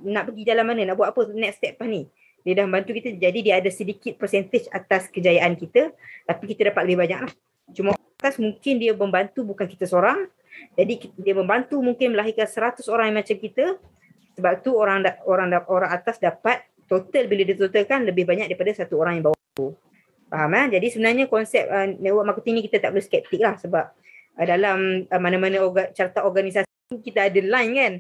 Nak 0.03 0.33
pergi 0.33 0.43
jalan 0.43 0.65
mana, 0.67 0.89
nak 0.89 0.97
buat 0.99 1.15
apa 1.15 1.31
next 1.37 1.63
step 1.63 1.79
ni. 1.87 2.11
Dia 2.43 2.63
dah 2.63 2.65
membantu 2.67 2.91
kita, 2.99 3.15
jadi 3.15 3.39
dia 3.39 3.55
ada 3.63 3.71
sedikit 3.71 4.19
percentage 4.19 4.67
atas 4.75 5.07
kejayaan 5.09 5.55
kita, 5.55 5.95
tapi 6.27 6.45
kita 6.51 6.75
dapat 6.75 6.83
lebih 6.91 6.99
banyak 7.07 7.21
lah. 7.27 7.33
Cuma 7.71 7.95
atas 7.95 8.39
mungkin 8.39 8.83
dia 8.83 8.93
membantu 8.95 9.47
bukan 9.47 9.67
kita 9.67 9.87
seorang, 9.87 10.27
jadi 10.75 11.11
dia 11.19 11.35
membantu 11.35 11.79
mungkin 11.79 12.13
melahirkan 12.13 12.47
100 12.47 12.83
orang 12.91 13.15
yang 13.15 13.19
macam 13.23 13.37
kita, 13.39 13.65
sebab 14.35 14.53
tu 14.65 14.75
orang 14.75 15.07
orang 15.29 15.49
orang 15.69 15.91
atas 15.93 16.19
dapat 16.19 16.67
total 16.91 17.25
bila 17.31 17.43
ditotalkan 17.47 18.05
lebih 18.05 18.29
banyak 18.29 18.51
daripada 18.53 18.85
satu 18.85 19.01
orang 19.01 19.21
yang 19.21 19.25
bawah 19.31 19.41
tu. 19.57 19.73
Faham 20.33 20.53
eh? 20.57 20.67
Jadi 20.77 20.87
sebenarnya 20.89 21.25
konsep 21.29 21.65
uh, 21.69 21.89
network 21.89 22.33
marketing 22.33 22.55
ni 22.61 22.63
kita 22.65 22.81
tak 22.81 22.91
perlu 22.97 23.05
skeptik 23.05 23.41
lah 23.41 23.55
sebab 23.61 23.85
uh, 24.41 24.47
dalam 24.49 25.05
uh, 25.05 25.21
mana-mana 25.21 25.61
orga, 25.61 25.93
carta 25.93 26.25
organisasi 26.25 26.69
kita 27.05 27.29
ada 27.29 27.41
line 27.41 27.73
kan 27.77 27.93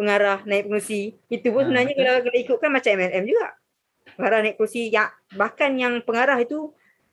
pengarah 0.00 0.40
naik 0.48 0.68
kerusi. 0.68 1.16
Itu 1.30 1.54
pun 1.54 1.64
Ah, 1.64 1.66
sebenarnya 1.70 1.94
kalau 1.96 2.20
kita 2.26 2.38
ikutkan 2.44 2.70
macam 2.72 2.90
MLM 2.98 3.24
juga. 3.28 3.46
Pengarah 4.14 4.40
naik 4.42 4.56
kerusi 4.58 4.88
yang 4.90 5.10
bahkan 5.34 5.70
yang 5.74 6.00
pengarah 6.02 6.38
itu 6.38 6.70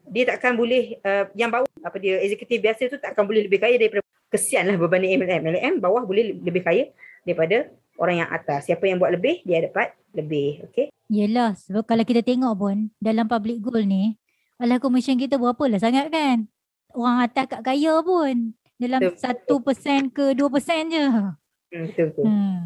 dia 0.09 0.25
takkan 0.33 0.57
boleh 0.57 0.97
uh, 1.05 1.29
yang 1.37 1.53
bawah 1.53 1.69
apa 1.85 1.97
dia 2.01 2.17
eksekutif 2.25 2.57
biasa 2.57 2.89
tu 2.89 2.97
takkan 2.97 3.25
boleh 3.25 3.45
lebih 3.45 3.61
kaya 3.61 3.77
daripada 3.77 4.01
kesian 4.31 4.65
lah 4.69 4.75
berbanding 4.79 5.19
MLM. 5.19 5.41
MLM 5.51 5.73
bawah 5.83 6.07
boleh 6.07 6.37
lebih 6.41 6.63
kaya 6.63 6.89
daripada 7.27 7.69
orang 7.99 8.25
yang 8.25 8.29
atas. 8.31 8.65
Siapa 8.65 8.87
yang 8.87 8.97
buat 8.97 9.13
lebih 9.13 9.45
dia 9.45 9.61
dapat 9.61 9.93
lebih. 10.15 10.65
Okay. 10.71 10.89
Yelah, 11.11 11.53
sebab 11.59 11.83
kalau 11.83 12.07
kita 12.07 12.23
tengok 12.23 12.53
pun 12.55 12.77
dalam 13.03 13.27
public 13.27 13.59
goal 13.59 13.83
ni, 13.83 14.15
alah 14.57 14.79
commission 14.79 15.19
kita 15.19 15.35
berapa 15.35 15.63
lah 15.67 15.79
sangat 15.79 16.07
kan? 16.07 16.47
Orang 16.95 17.19
atas 17.23 17.45
kat 17.51 17.61
kaya 17.61 17.99
pun. 18.01 18.55
Dalam 18.81 19.13
satu 19.13 19.61
persen 19.61 20.09
ke 20.09 20.33
dua 20.33 20.49
persen 20.49 20.89
je. 20.89 21.05
Hmm, 21.05 21.85
betul 21.85 22.05
betul. 22.09 22.23
Hmm. 22.25 22.65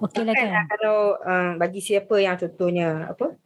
Okey 0.00 0.22
lah 0.24 0.34
Bahkan 0.36 0.48
kan? 0.48 0.56
ah, 0.56 0.66
kalau 0.76 0.98
uh, 1.20 1.50
bagi 1.56 1.80
siapa 1.80 2.16
yang 2.20 2.36
contohnya 2.36 3.12
apa? 3.12 3.36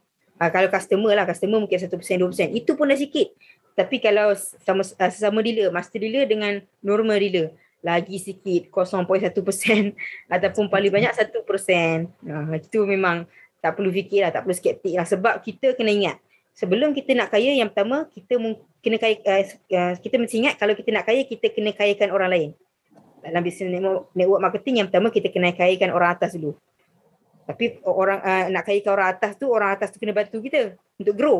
Uh, 0.41 0.49
kalau 0.49 0.73
customer 0.73 1.13
lah, 1.13 1.29
customer 1.29 1.61
mungkin 1.61 1.77
1%, 1.77 1.93
2%. 1.93 2.57
Itu 2.57 2.73
pun 2.73 2.89
dah 2.89 2.97
sikit. 2.97 3.29
Tapi 3.77 4.01
kalau 4.01 4.33
sama 4.33 4.81
uh, 4.81 5.11
sesama 5.13 5.45
dealer, 5.45 5.69
master 5.69 6.01
dealer 6.01 6.25
dengan 6.25 6.65
normal 6.81 7.21
dealer, 7.21 7.53
lagi 7.85 8.17
sikit 8.17 8.73
0.1% 8.73 9.29
ataupun 10.33 10.65
paling 10.65 10.89
banyak 10.89 11.13
1%. 11.13 11.29
Uh, 12.25 12.57
itu 12.57 12.79
memang 12.89 13.29
tak 13.61 13.77
perlu 13.77 13.93
fikir 13.93 14.25
lah, 14.25 14.33
tak 14.33 14.49
perlu 14.49 14.57
skeptik 14.57 14.97
lah. 14.97 15.05
Sebab 15.05 15.45
kita 15.45 15.77
kena 15.77 15.93
ingat, 15.93 16.17
sebelum 16.57 16.97
kita 16.97 17.13
nak 17.13 17.29
kaya, 17.29 17.53
yang 17.53 17.69
pertama 17.69 18.09
kita 18.09 18.41
kena 18.81 18.97
kaya, 18.97 19.21
uh, 19.21 19.93
kita 20.01 20.15
mesti 20.17 20.41
ingat 20.41 20.57
kalau 20.57 20.73
kita 20.73 20.89
nak 20.89 21.05
kaya, 21.05 21.21
kita 21.21 21.53
kena 21.53 21.69
kayakan 21.69 22.09
orang 22.09 22.29
lain. 22.33 22.49
Dalam 23.21 23.45
bisnes 23.45 23.69
network 24.17 24.41
marketing 24.41 24.81
yang 24.81 24.87
pertama 24.89 25.13
kita 25.13 25.29
kena 25.29 25.53
kayakan 25.53 25.93
orang 25.93 26.17
atas 26.17 26.33
dulu. 26.33 26.57
Tapi 27.45 27.81
orang 27.83 28.19
uh, 28.21 28.45
nak 28.53 28.63
kayakan 28.67 28.91
orang 28.95 29.07
atas 29.17 29.31
tu, 29.35 29.45
orang 29.49 29.69
atas 29.73 29.89
tu 29.91 29.97
kena 29.97 30.13
bantu 30.13 30.39
kita 30.39 30.77
untuk 30.97 31.15
grow. 31.17 31.37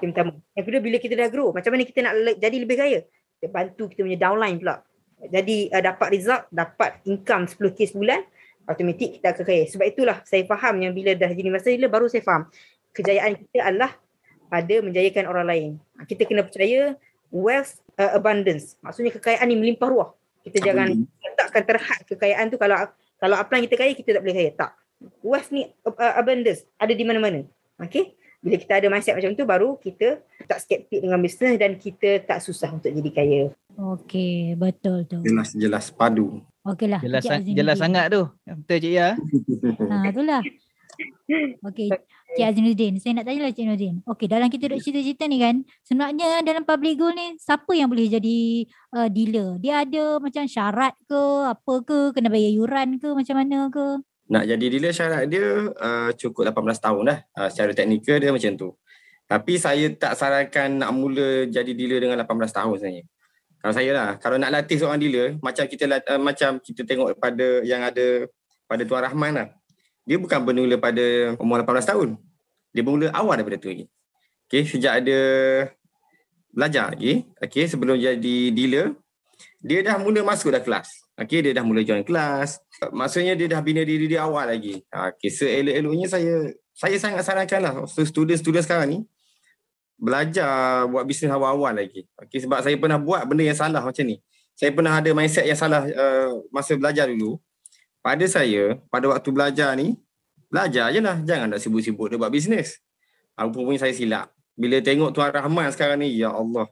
Yang 0.00 0.10
pertama. 0.14 0.32
Yang 0.56 0.64
kedua 0.70 0.80
bila 0.80 0.96
kita 0.98 1.14
dah 1.14 1.28
grow, 1.28 1.48
macam 1.52 1.70
mana 1.74 1.82
kita 1.84 2.00
nak 2.00 2.14
le- 2.16 2.38
jadi 2.40 2.56
lebih 2.56 2.76
kaya? 2.78 2.98
Kita 3.38 3.46
bantu 3.50 3.84
kita 3.90 4.00
punya 4.06 4.18
downline 4.18 4.56
pula. 4.62 4.80
Jadi 5.24 5.68
uh, 5.72 5.82
dapat 5.82 6.08
result, 6.12 6.42
dapat 6.48 6.90
income 7.04 7.44
10k 7.48 7.78
sebulan, 7.92 8.20
automatik 8.68 9.20
kita 9.20 9.36
akan 9.36 9.44
kaya. 9.44 9.62
Sebab 9.68 9.86
itulah 9.88 10.16
saya 10.24 10.42
faham 10.48 10.74
yang 10.80 10.92
bila 10.96 11.12
dah 11.12 11.30
jadi 11.30 11.48
master 11.52 11.72
dealer 11.76 11.92
baru 11.92 12.06
saya 12.08 12.24
faham. 12.24 12.48
Kejayaan 12.94 13.32
kita 13.36 13.58
adalah 13.64 13.92
pada 14.48 14.74
menjayakan 14.80 15.24
orang 15.26 15.46
lain. 15.46 15.70
Ha, 15.98 16.06
Kita 16.06 16.22
kena 16.28 16.46
percaya 16.46 16.94
wealth 17.34 17.82
uh, 17.98 18.14
abundance. 18.14 18.78
Maksudnya 18.80 19.10
kekayaan 19.18 19.46
ni 19.50 19.56
melimpah 19.58 19.88
ruah. 19.90 20.10
Kita 20.44 20.60
jangan 20.60 20.92
letakkan 21.24 21.62
terhad 21.64 22.00
kekayaan 22.04 22.52
tu 22.52 22.60
kalau 22.60 22.76
kalau 23.16 23.36
apa 23.40 23.48
yang 23.56 23.64
kita 23.64 23.76
kaya 23.80 23.92
kita 23.96 24.20
tak 24.20 24.22
boleh 24.22 24.36
kaya. 24.36 24.50
Tak. 24.52 24.70
Wealth 25.20 25.50
ni 25.52 25.68
uh, 25.84 26.14
abundance 26.16 26.64
ada 26.78 26.92
di 26.92 27.04
mana-mana. 27.04 27.44
Okay. 27.80 28.14
Bila 28.44 28.60
kita 28.60 28.76
ada 28.76 28.92
mindset 28.92 29.16
macam 29.16 29.32
tu 29.32 29.48
baru 29.48 29.80
kita 29.80 30.20
tak 30.44 30.60
skeptik 30.60 31.00
dengan 31.00 31.16
bisnes 31.16 31.56
dan 31.56 31.80
kita 31.80 32.20
tak 32.28 32.44
susah 32.44 32.76
untuk 32.76 32.92
jadi 32.92 33.10
kaya. 33.10 33.42
Okey, 33.74 34.52
betul 34.60 35.08
tu. 35.08 35.24
Jelas-jelas 35.24 35.88
padu. 35.88 36.44
Okeylah. 36.60 37.00
Jelas, 37.00 37.24
Azrinuddin. 37.24 37.56
jelas 37.56 37.76
sangat 37.80 38.06
tu. 38.12 38.22
Betul 38.44 38.78
Cik 38.84 38.92
Ya. 38.92 39.08
Ha, 39.90 40.12
itulah. 40.12 40.40
Okey, 41.64 41.88
Cik 42.36 42.44
Azrinuddin. 42.44 42.94
Saya 43.00 43.16
nak 43.16 43.24
tanya 43.24 43.48
lah 43.48 43.52
Cik 43.52 43.64
Azrinuddin. 43.64 43.94
Okey, 44.04 44.26
dalam 44.28 44.48
kita 44.52 44.68
duk 44.68 44.80
cerita-cerita 44.84 45.24
ni 45.24 45.40
kan, 45.40 45.64
sebenarnya 45.80 46.44
dalam 46.44 46.68
public 46.68 47.00
goal 47.00 47.16
ni, 47.16 47.40
siapa 47.40 47.72
yang 47.72 47.88
boleh 47.88 48.12
jadi 48.12 48.38
uh, 48.92 49.08
dealer? 49.08 49.56
Dia 49.56 49.88
ada 49.88 50.20
macam 50.20 50.44
syarat 50.44 50.92
ke, 51.08 51.22
apa 51.48 51.74
ke, 51.80 51.98
kena 52.12 52.28
bayar 52.28 52.52
yuran 52.52 53.00
ke, 53.00 53.08
macam 53.12 53.40
mana 53.40 53.72
ke? 53.72 54.04
Nak 54.24 54.44
jadi 54.48 54.66
dealer 54.72 54.92
syarat 54.96 55.28
dia 55.28 55.68
uh, 55.68 56.10
cukup 56.16 56.48
18 56.48 56.80
tahun 56.80 57.02
dah. 57.04 57.18
Uh, 57.36 57.48
secara 57.52 57.70
teknikal 57.76 58.16
dia 58.16 58.32
macam 58.32 58.52
tu. 58.56 58.68
Tapi 59.24 59.56
saya 59.56 59.88
tak 59.92 60.16
sarankan 60.16 60.80
nak 60.80 60.90
mula 60.92 61.48
jadi 61.48 61.72
dealer 61.72 62.00
dengan 62.00 62.20
18 62.24 62.48
tahun 62.48 62.74
sebenarnya. 62.80 63.04
Kalau 63.64 63.72
saya 63.72 63.90
lah, 63.96 64.08
kalau 64.20 64.36
nak 64.36 64.52
latih 64.52 64.76
seorang 64.76 65.00
dealer, 65.00 65.40
macam 65.40 65.64
kita 65.64 65.84
uh, 65.88 66.20
macam 66.20 66.60
kita 66.60 66.84
tengok 66.84 67.16
pada 67.16 67.64
yang 67.64 67.80
ada 67.80 68.28
pada 68.68 68.82
Tuan 68.84 69.04
Rahman 69.04 69.32
lah. 69.32 69.48
Dia 70.04 70.20
bukan 70.20 70.36
bermula 70.44 70.76
pada 70.76 71.36
umur 71.40 71.64
18 71.64 71.90
tahun. 71.92 72.08
Dia 72.76 72.84
bermula 72.84 73.08
awal 73.16 73.40
daripada 73.40 73.56
tu 73.56 73.72
lagi. 73.72 73.88
Okay, 74.48 74.68
sejak 74.68 75.00
ada 75.00 75.18
belajar 76.52 76.92
lagi, 76.92 77.24
okay, 77.40 77.64
sebelum 77.64 77.96
jadi 77.96 78.36
dealer, 78.52 78.94
dia 79.64 79.80
dah 79.82 79.96
mula 79.96 80.20
masuk 80.22 80.52
dah 80.52 80.60
kelas. 80.60 81.03
Okay, 81.14 81.46
dia 81.46 81.54
dah 81.54 81.62
mula 81.62 81.86
join 81.86 82.02
kelas. 82.02 82.58
Maksudnya 82.90 83.38
dia 83.38 83.46
dah 83.46 83.62
bina 83.62 83.86
diri 83.86 84.10
dia 84.10 84.26
awal 84.26 84.50
lagi. 84.50 84.82
Okay, 84.90 85.30
seelok-eloknya 85.30 86.06
saya 86.10 86.34
saya 86.74 86.96
sangat 86.98 87.22
sarankan 87.22 87.60
lah 87.62 87.74
student-student 87.86 88.66
sekarang 88.66 88.88
ni 88.90 88.98
belajar 89.94 90.84
buat 90.90 91.06
bisnes 91.06 91.30
awal-awal 91.30 91.70
lagi. 91.70 92.04
Okay, 92.18 92.42
sebab 92.42 92.58
saya 92.66 92.74
pernah 92.74 92.98
buat 92.98 93.22
benda 93.30 93.46
yang 93.46 93.54
salah 93.54 93.78
macam 93.80 94.04
ni. 94.04 94.18
Saya 94.54 94.70
pernah 94.74 94.98
ada 94.98 95.10
mindset 95.14 95.46
yang 95.46 95.58
salah 95.58 95.86
uh, 95.86 96.42
masa 96.50 96.74
belajar 96.74 97.06
dulu. 97.10 97.38
Pada 98.04 98.26
saya, 98.28 98.76
pada 98.92 99.08
waktu 99.08 99.28
belajar 99.32 99.72
ni, 99.78 99.96
belajar 100.50 100.92
je 100.92 101.00
lah. 101.00 101.18
Jangan 101.22 101.56
nak 101.56 101.60
sibuk-sibuk 101.62 102.10
dia 102.10 102.18
buat 102.20 102.30
bisnes. 102.30 102.78
Apa 103.34 103.54
pun 103.54 103.74
saya 103.78 103.94
silap. 103.94 104.30
Bila 104.54 104.78
tengok 104.78 105.10
Tuan 105.10 105.34
Rahman 105.34 105.70
sekarang 105.74 105.98
ni, 105.98 106.14
ya 106.14 106.30
Allah. 106.30 106.70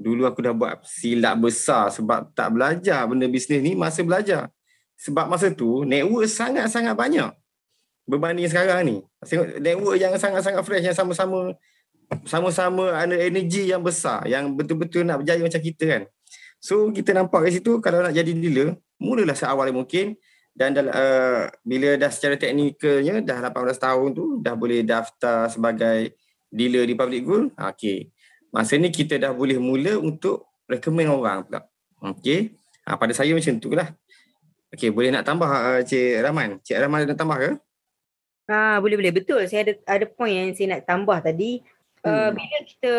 Dulu 0.00 0.24
aku 0.24 0.40
dah 0.40 0.56
buat 0.56 0.80
silap 0.88 1.36
besar 1.44 1.92
sebab 1.92 2.32
tak 2.32 2.56
belajar 2.56 3.04
benda 3.04 3.28
bisnes 3.28 3.60
ni 3.60 3.76
masa 3.76 4.00
belajar. 4.00 4.48
Sebab 4.96 5.28
masa 5.28 5.52
tu, 5.52 5.84
network 5.84 6.24
sangat-sangat 6.24 6.96
banyak. 6.96 7.28
Berbanding 8.08 8.48
sekarang 8.48 8.80
ni. 8.88 8.96
Network 9.60 10.00
yang 10.00 10.16
sangat-sangat 10.16 10.64
fresh, 10.64 10.88
yang 10.88 10.96
sama-sama 10.96 11.52
sama-sama 12.26 12.90
ada 12.90 13.14
energi 13.14 13.70
yang 13.70 13.86
besar 13.86 14.26
yang 14.26 14.50
betul-betul 14.58 15.06
nak 15.06 15.22
berjaya 15.22 15.44
macam 15.44 15.62
kita 15.62 15.84
kan. 15.86 16.02
So 16.58 16.90
kita 16.90 17.14
nampak 17.14 17.46
kat 17.46 17.60
situ 17.60 17.78
kalau 17.78 18.02
nak 18.02 18.12
jadi 18.12 18.34
dealer, 18.34 18.76
mulalah 18.98 19.36
seawal 19.36 19.70
yang 19.70 19.78
mungkin 19.78 20.18
dan 20.50 20.74
uh, 20.76 21.46
bila 21.62 21.94
dah 21.94 22.10
secara 22.10 22.34
teknikalnya 22.34 23.22
dah 23.22 23.48
18 23.48 23.78
tahun 23.78 24.08
tu 24.12 24.24
dah 24.42 24.54
boleh 24.58 24.82
daftar 24.82 25.46
sebagai 25.46 26.18
dealer 26.50 26.84
di 26.84 26.94
public 26.98 27.22
good. 27.22 27.44
Ha, 27.54 27.70
ni 28.52 28.88
kita 28.90 29.14
dah 29.18 29.32
boleh 29.34 29.58
mula 29.58 29.98
untuk 29.98 30.50
recommend 30.66 31.10
orang 31.10 31.46
pula. 31.46 31.60
Okay. 32.18 32.54
Ha, 32.86 32.98
pada 32.98 33.12
saya 33.14 33.30
macam 33.30 33.54
tu 33.60 33.70
lah. 33.74 33.94
Okay, 34.70 34.90
boleh 34.94 35.10
nak 35.10 35.26
tambah 35.26 35.50
uh, 35.50 35.82
Cik 35.82 36.22
Rahman? 36.22 36.62
Cik 36.62 36.78
Rahman 36.78 37.02
ada 37.02 37.14
nak 37.14 37.18
tambah 37.18 37.38
ke? 37.38 37.50
Ah 38.50 38.78
boleh 38.82 38.98
boleh 38.98 39.14
betul. 39.14 39.42
Saya 39.46 39.66
ada 39.66 39.72
ada 39.86 40.04
point 40.10 40.34
yang 40.34 40.50
saya 40.54 40.78
nak 40.78 40.82
tambah 40.86 41.18
tadi. 41.22 41.62
Uh, 42.00 42.32
Hmm. 42.32 42.38
bila 42.38 42.58
kita 42.64 42.92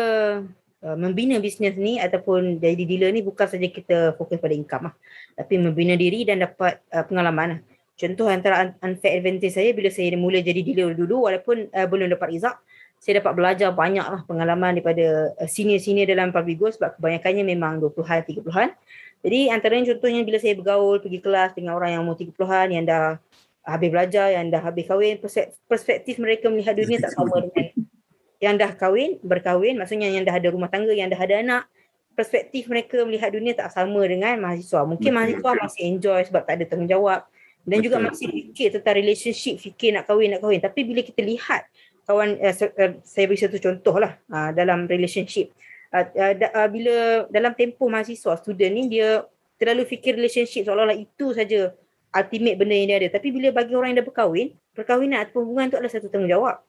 uh, 0.86 0.96
membina 0.96 1.34
bisnes 1.42 1.74
ni 1.74 1.98
ataupun 1.98 2.62
jadi 2.62 2.84
dealer 2.86 3.10
ni 3.10 3.18
bukan 3.18 3.50
saja 3.50 3.66
kita 3.66 4.14
fokus 4.14 4.38
pada 4.38 4.54
income 4.54 4.88
lah. 4.88 4.94
Tapi 5.34 5.58
membina 5.58 5.98
diri 5.98 6.22
dan 6.22 6.44
dapat 6.44 6.80
uh, 6.94 7.02
pengalaman 7.02 7.58
lah. 7.58 7.60
Contoh 7.98 8.30
antara 8.30 8.62
un- 8.62 8.78
unfair 8.80 9.18
advantage 9.18 9.58
saya 9.58 9.74
bila 9.74 9.90
saya 9.90 10.14
mula 10.14 10.38
jadi 10.40 10.62
dealer 10.62 10.94
dulu 10.94 11.26
walaupun 11.28 11.68
uh, 11.74 11.86
belum 11.90 12.14
dapat 12.14 12.36
result, 12.36 12.56
saya 13.02 13.18
dapat 13.18 13.34
belajar 13.34 13.74
banyak 13.74 14.06
lah 14.06 14.22
pengalaman 14.22 14.78
daripada 14.78 15.34
uh, 15.34 15.48
senior-senior 15.50 16.06
dalam 16.06 16.30
public 16.30 16.62
goals 16.62 16.78
sebab 16.78 16.94
kebanyakannya 17.02 17.42
memang 17.42 17.82
20-an, 17.82 18.22
30-an. 18.22 18.70
Jadi 19.26 19.40
antaranya 19.50 19.84
contohnya 19.94 20.22
bila 20.22 20.38
saya 20.38 20.54
bergaul 20.54 21.02
pergi 21.02 21.18
kelas 21.18 21.50
dengan 21.58 21.74
orang 21.74 21.98
yang 21.98 22.06
umur 22.06 22.14
30-an 22.14 22.66
yang 22.70 22.84
dah 22.86 23.18
habis 23.66 23.90
belajar, 23.90 24.38
yang 24.38 24.54
dah 24.54 24.62
habis 24.62 24.86
kahwin, 24.86 25.18
perspek- 25.18 25.50
perspektif 25.66 26.22
mereka 26.22 26.46
melihat 26.46 26.78
dunia 26.78 27.02
tak 27.02 27.10
sama 27.10 27.42
dengan 27.42 27.66
yang 28.42 28.54
dah 28.58 28.70
kahwin, 28.74 29.18
berkahwin, 29.22 29.78
maksudnya 29.78 30.10
yang 30.10 30.22
dah 30.22 30.34
ada 30.38 30.48
rumah 30.50 30.70
tangga, 30.70 30.90
yang 30.94 31.10
dah 31.10 31.18
ada 31.18 31.42
anak, 31.42 31.62
perspektif 32.14 32.70
mereka 32.70 33.02
melihat 33.02 33.34
dunia 33.34 33.54
tak 33.54 33.70
sama 33.74 34.02
dengan 34.06 34.38
mahasiswa. 34.38 34.86
Mungkin 34.86 35.10
mahasiswa 35.10 35.50
masih 35.58 35.80
enjoy 35.90 36.20
sebab 36.26 36.42
tak 36.46 36.54
ada 36.58 36.64
tanggungjawab 36.70 37.26
dan 37.62 37.78
juga 37.78 38.02
Betul. 38.02 38.06
masih 38.10 38.26
fikir 38.30 38.68
tentang 38.74 38.94
relationship, 38.98 39.54
fikir 39.58 39.90
nak 39.94 40.10
kahwin, 40.10 40.34
nak 40.34 40.42
kahwin. 40.42 40.58
Tapi 40.58 40.80
bila 40.82 41.00
kita 41.06 41.22
lihat 41.22 41.66
kawan, 42.06 42.38
uh, 42.38 42.54
saya 43.02 43.24
beri 43.26 43.38
satu 43.38 43.58
contoh 43.62 43.96
lah 43.98 44.18
uh, 44.30 44.50
dalam 44.54 44.90
relationship. 44.90 45.54
Uh, 45.92 46.08
uh, 46.16 46.32
da, 46.32 46.46
uh, 46.56 46.68
bila 46.72 47.26
dalam 47.28 47.52
tempoh 47.52 47.90
mahasiswa, 47.92 48.38
student 48.40 48.72
ni 48.72 48.88
dia 48.88 49.22
terlalu 49.60 49.86
fikir 49.86 50.18
relationship 50.18 50.66
seolah-olah 50.66 50.96
itu 50.96 51.30
saja 51.36 51.70
ultimate 52.12 52.56
benda 52.60 52.74
yang 52.76 52.88
dia 52.92 52.96
ada. 53.06 53.08
Tapi 53.16 53.28
bila 53.32 53.48
bagi 53.54 53.72
orang 53.72 53.94
yang 53.94 54.04
dah 54.04 54.06
berkahwin, 54.08 54.52
perkahwinan 54.76 55.24
atau 55.24 55.44
hubungan 55.44 55.72
tu 55.72 55.76
adalah 55.80 55.92
satu 55.92 56.08
tanggungjawab. 56.12 56.60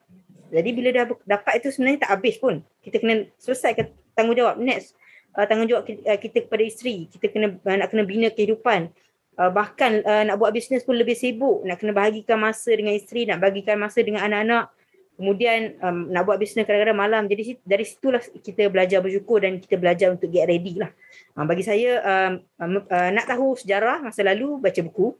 Jadi 0.54 0.70
bila 0.70 0.88
dah 0.94 1.04
dapat 1.26 1.52
itu 1.58 1.68
sebenarnya 1.74 2.06
tak 2.06 2.10
habis 2.20 2.36
pun. 2.38 2.62
Kita 2.84 3.02
kena 3.02 3.26
selesaikan 3.40 3.90
tanggungjawab. 4.14 4.60
Next, 4.62 4.94
uh, 5.34 5.44
tanggungjawab 5.44 5.84
kita, 5.88 6.00
uh, 6.06 6.18
kita 6.20 6.38
kepada 6.46 6.62
isteri. 6.62 7.10
Kita 7.10 7.26
kena 7.32 7.58
uh, 7.58 7.76
nak 7.76 7.88
kena 7.90 8.02
bina 8.06 8.28
kehidupan. 8.30 8.92
Uh, 9.34 9.50
bahkan 9.50 9.98
uh, 10.06 10.22
nak 10.22 10.38
buat 10.38 10.54
bisnes 10.54 10.86
pun 10.86 10.94
lebih 10.94 11.18
sibuk. 11.18 11.66
Nak 11.66 11.82
kena 11.82 11.90
bahagikan 11.90 12.38
masa 12.38 12.70
dengan 12.70 12.94
isteri, 12.94 13.26
nak 13.26 13.42
bahagikan 13.42 13.76
masa 13.80 14.04
dengan 14.04 14.22
anak-anak. 14.30 14.70
Kemudian 15.14 15.78
um, 15.78 16.10
nak 16.10 16.26
buat 16.26 16.42
bisnes 16.42 16.66
kadang-kadang 16.66 16.98
malam. 16.98 17.22
Jadi 17.30 17.56
dari 17.62 17.86
situlah 17.86 18.18
kita 18.18 18.66
belajar 18.66 18.98
bersyukur 18.98 19.38
dan 19.38 19.62
kita 19.62 19.78
belajar 19.78 20.10
untuk 20.10 20.26
get 20.26 20.50
ready 20.50 20.74
lah. 20.78 20.90
Uh, 21.38 21.46
bagi 21.46 21.62
saya 21.62 22.02
um, 22.02 22.32
um, 22.58 22.82
uh, 22.82 23.10
nak 23.14 23.30
tahu 23.30 23.54
sejarah 23.54 24.02
masa 24.02 24.26
lalu 24.26 24.58
baca 24.58 24.80
buku. 24.82 25.14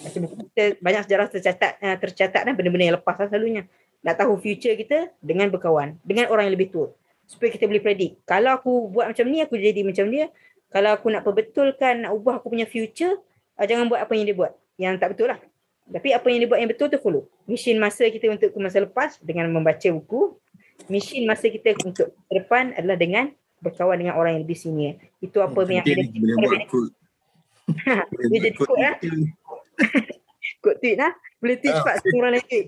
Baca 0.00 0.16
buku 0.16 0.34
kita 0.48 0.80
banyak 0.80 1.02
sejarah 1.04 1.26
tercatat 1.28 1.72
uh, 1.84 1.96
tercatat 2.00 2.42
dan 2.48 2.56
benda-benda 2.56 2.84
yang 2.88 2.96
lepas 2.96 3.20
lah 3.20 3.28
selalunya 3.28 3.68
nak 4.02 4.18
tahu 4.18 4.34
future 4.42 4.74
kita 4.74 5.14
dengan 5.22 5.48
berkawan 5.48 5.96
dengan 6.02 6.26
orang 6.28 6.50
yang 6.50 6.54
lebih 6.58 6.74
tua 6.74 6.90
supaya 7.24 7.54
kita 7.54 7.70
boleh 7.70 7.80
predict 7.80 8.18
kalau 8.26 8.58
aku 8.58 8.90
buat 8.90 9.14
macam 9.14 9.24
ni 9.30 9.38
aku 9.40 9.54
jadi 9.56 9.80
macam 9.86 10.10
dia 10.10 10.26
kalau 10.74 10.90
aku 10.98 11.06
nak 11.08 11.22
perbetulkan 11.22 12.04
nak 12.04 12.10
ubah 12.18 12.42
aku 12.42 12.50
punya 12.50 12.66
future 12.66 13.22
uh, 13.56 13.64
jangan 13.64 13.86
buat 13.86 14.02
apa 14.02 14.12
yang 14.18 14.26
dia 14.26 14.36
buat 14.36 14.52
yang 14.76 14.98
tak 14.98 15.14
betul 15.14 15.30
lah 15.30 15.38
tapi 15.92 16.08
apa 16.16 16.26
yang 16.32 16.38
dia 16.42 16.48
buat 16.48 16.58
yang 16.58 16.70
betul 16.72 16.88
tu 16.88 16.98
follow 16.98 17.28
mission 17.44 17.76
masa 17.76 18.08
kita 18.08 18.32
untuk 18.32 18.48
ke 18.50 18.58
masa 18.58 18.80
lepas 18.80 19.20
dengan 19.20 19.52
membaca 19.52 19.88
buku 19.92 20.40
mission 20.88 21.22
masa 21.28 21.52
kita 21.52 21.76
untuk 21.84 22.10
ke 22.10 22.32
depan 22.32 22.72
adalah 22.74 22.96
dengan 22.96 23.30
berkawan 23.62 23.94
dengan 24.00 24.18
orang 24.18 24.36
yang 24.36 24.42
lebih 24.42 24.58
senior 24.58 24.98
itu 25.22 25.38
apa 25.38 25.54
yang 25.70 25.86
Penting 25.86 26.10
ada 26.10 26.18
boleh 26.18 26.36
buat 26.42 26.62
kod. 26.66 26.90
Dia 28.30 28.38
jadi 28.42 28.58
kod, 28.58 28.78
eh? 28.82 28.94
Kod 30.58 30.74
tweet 30.82 30.98
lah. 30.98 31.14
Boleh 31.38 31.56
tweet 31.62 31.74
Ah. 31.74 31.78
cepat 31.78 31.94
semua 32.02 32.18
orang 32.26 32.32
lain 32.38 32.46
tweet. 32.50 32.66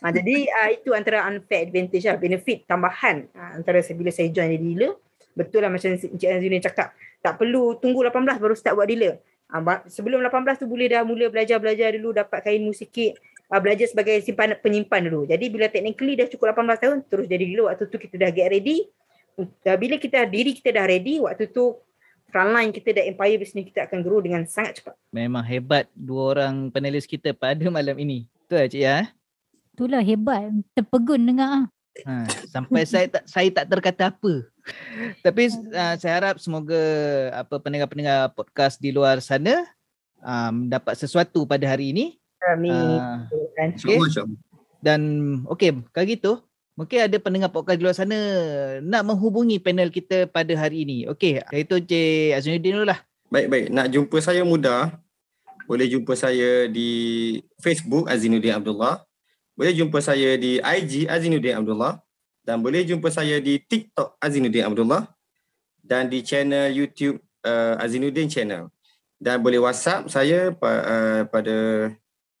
ha, 0.00 0.08
jadi 0.16 0.36
uh, 0.48 0.68
itu 0.72 0.90
antara 0.96 1.28
unfair 1.28 1.68
advantage 1.68 2.04
lah. 2.08 2.16
Benefit 2.16 2.64
tambahan 2.64 3.28
uh, 3.36 3.60
antara 3.60 3.84
bila 3.92 4.08
saya 4.08 4.32
join 4.32 4.48
jadi 4.48 4.56
dealer. 4.60 4.92
Betul 5.36 5.62
lah 5.62 5.70
macam 5.70 5.92
Encik 5.92 6.16
Azrina 6.16 6.58
cakap. 6.64 6.96
Tak 7.20 7.36
perlu 7.36 7.76
tunggu 7.76 8.00
18 8.08 8.40
baru 8.40 8.54
start 8.56 8.74
buat 8.80 8.88
dealer. 8.88 9.20
Uh, 9.50 9.82
sebelum 9.90 10.22
18 10.22 10.62
tu 10.62 10.66
boleh 10.70 10.86
dah 10.86 11.02
mula 11.02 11.26
belajar-belajar 11.28 11.94
dulu. 11.98 12.14
Dapat 12.14 12.38
kain 12.46 12.64
sikit. 12.72 13.18
Uh, 13.50 13.58
belajar 13.58 13.90
sebagai 13.90 14.22
simpan 14.22 14.54
penyimpan 14.58 15.10
dulu. 15.10 15.26
Jadi 15.26 15.46
bila 15.50 15.66
technically 15.66 16.14
dah 16.14 16.26
cukup 16.30 16.54
18 16.54 16.82
tahun. 16.82 16.98
Terus 17.10 17.26
jadi 17.26 17.44
dealer. 17.44 17.66
Waktu 17.68 17.84
tu 17.90 17.98
kita 17.98 18.16
dah 18.16 18.30
get 18.30 18.48
ready. 18.48 18.86
Uh, 19.36 19.76
bila 19.76 19.98
kita 19.98 20.24
diri 20.24 20.54
kita 20.54 20.70
dah 20.70 20.86
ready. 20.86 21.18
Waktu 21.18 21.50
tu 21.50 21.76
frontline 22.30 22.70
kita 22.70 22.94
dan 22.94 23.10
empire 23.12 23.36
business 23.42 23.66
kita 23.74 23.90
akan 23.90 23.98
grow 24.06 24.22
dengan 24.22 24.46
sangat 24.46 24.80
cepat. 24.80 24.94
Memang 25.10 25.42
hebat 25.42 25.90
dua 25.92 26.38
orang 26.38 26.70
panelis 26.70 27.04
kita 27.04 27.34
pada 27.34 27.66
malam 27.68 27.98
ini. 27.98 28.30
Betul 28.46 28.70
Cik 28.70 28.80
Ya? 28.80 28.98
Itulah 29.74 30.02
hebat. 30.02 30.54
Terpegun 30.78 31.26
dengar 31.26 31.50
ah. 31.50 31.64
Ha, 32.06 32.24
sampai 32.54 32.82
saya 32.86 33.06
tak 33.10 33.24
saya 33.26 33.48
tak 33.50 33.66
terkata 33.66 34.02
apa. 34.14 34.34
Tapi 35.20 35.50
uh, 35.50 35.94
saya 35.98 36.12
harap 36.16 36.36
semoga 36.38 36.80
apa 37.34 37.58
pendengar-pendengar 37.58 38.32
podcast 38.32 38.78
di 38.78 38.94
luar 38.94 39.18
sana 39.20 39.66
um, 40.22 40.70
dapat 40.70 40.94
sesuatu 40.96 41.44
pada 41.44 41.66
hari 41.66 41.92
ini. 41.92 42.06
Amin. 42.46 42.72
Uh? 42.72 43.28
InsyaAllah, 43.60 44.08
insyaAllah. 44.08 44.38
dan 44.80 45.00
okey, 45.50 45.70
kalau 45.92 46.06
gitu 46.08 46.32
mungkin 46.78 47.04
ada 47.04 47.16
pendengar 47.20 47.52
podcast 47.52 47.76
di 47.76 47.84
luar 47.84 47.96
sana 47.98 48.18
nak 48.80 49.04
menghubungi 49.04 49.60
panel 49.60 49.92
kita 49.92 50.24
pada 50.30 50.56
hari 50.56 50.88
ini. 50.88 51.04
Okey, 51.12 51.44
itu 51.52 51.76
Cik 51.84 52.40
Azmiuddin 52.40 52.80
dulu 52.80 52.88
lah. 52.88 53.04
Baik-baik. 53.30 53.70
Nak 53.70 53.86
jumpa 53.94 54.18
saya 54.18 54.42
mudah. 54.42 54.98
Boleh 55.70 55.86
jumpa 55.86 56.18
saya 56.18 56.66
di 56.66 56.90
Facebook 57.62 58.10
Azinuddin 58.10 58.58
Abdullah. 58.58 59.06
Boleh 59.60 59.76
jumpa 59.76 60.00
saya 60.00 60.40
di 60.40 60.56
IG 60.56 61.04
Azinuddin 61.04 61.60
Abdullah. 61.60 62.00
Dan 62.40 62.64
boleh 62.64 62.80
jumpa 62.80 63.12
saya 63.12 63.44
di 63.44 63.60
TikTok 63.60 64.16
Azinuddin 64.16 64.64
Abdullah. 64.64 65.04
dan 65.84 66.08
di 66.08 66.24
channel 66.24 66.72
YouTube 66.72 67.20
uh, 67.44 67.76
Azinuddin 67.76 68.30
Channel. 68.30 68.72
Dan 69.20 69.44
boleh 69.44 69.60
WhatsApp 69.60 70.08
saya 70.08 70.54
pa- 70.54 70.80
uh, 70.86 71.22
pada 71.28 71.90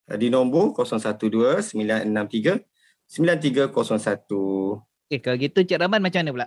uh, 0.08 0.16
di 0.16 0.32
nombor 0.32 0.72
012 0.72 1.76
963 1.76 2.64
9301. 3.04 4.80
Okay, 5.10 5.18
kalau 5.18 5.36
gitu 5.36 5.60
Cik 5.66 5.76
Rahman 5.76 6.00
macam 6.00 6.24
mana 6.24 6.30
pula? 6.32 6.46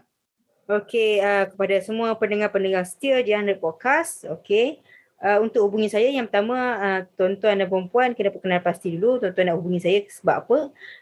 Okey, 0.63 1.19
uh, 1.19 1.51
kepada 1.51 1.75
semua 1.83 2.15
pendengar-pendengar 2.15 2.87
setia 2.87 3.19
J100 3.19 3.59
Podcast, 3.59 4.23
okey. 4.25 4.79
Uh, 5.23 5.39
untuk 5.39 5.63
hubungi 5.63 5.87
saya 5.87 6.11
yang 6.11 6.27
pertama 6.27 6.75
uh, 6.83 6.99
tuan-tuan 7.15 7.55
dan 7.55 7.71
perempuan 7.71 8.11
kena 8.11 8.27
kenal 8.27 8.59
pasti 8.59 8.91
dulu 8.91 9.23
tuan-tuan 9.23 9.47
nak 9.47 9.55
hubungi 9.55 9.79
saya 9.79 10.03
sebab 10.03 10.35
apa? 10.43 10.57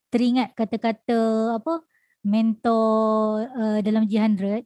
teringat 0.07 0.55
kata-kata 0.55 1.19
apa 1.59 1.83
mentor 2.25 3.45
uh, 3.53 3.79
dalam 3.81 4.05
G100. 4.05 4.63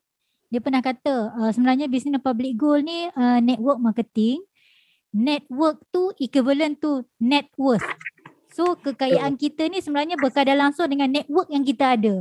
Dia 0.52 0.60
pernah 0.60 0.84
kata 0.84 1.32
uh, 1.32 1.52
sebenarnya 1.56 1.88
bisnes 1.88 2.20
public 2.20 2.60
goal 2.60 2.84
ni 2.84 3.08
uh, 3.16 3.40
network 3.40 3.80
marketing. 3.80 4.44
Network 5.12 5.84
tu 5.92 6.16
equivalent 6.20 6.80
to 6.80 7.04
net 7.20 7.52
worth. 7.60 7.84
So 8.52 8.76
kekayaan 8.76 9.40
kita 9.40 9.72
ni 9.72 9.80
sebenarnya 9.80 10.20
berkaitan 10.20 10.60
langsung 10.60 10.92
dengan 10.92 11.12
network 11.12 11.48
yang 11.48 11.64
kita 11.64 11.96
ada. 11.96 12.16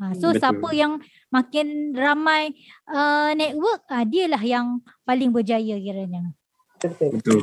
Ha, 0.00 0.16
so 0.16 0.32
Betul. 0.32 0.40
siapa 0.40 0.68
yang 0.72 0.92
makin 1.28 1.92
ramai 1.92 2.56
uh, 2.88 3.36
network, 3.36 3.84
uh, 3.92 4.04
dialah 4.08 4.40
yang 4.40 4.80
paling 5.04 5.28
berjaya 5.28 5.76
kiranya. 5.76 6.32
Betul. 6.80 7.20
Betul. 7.20 7.40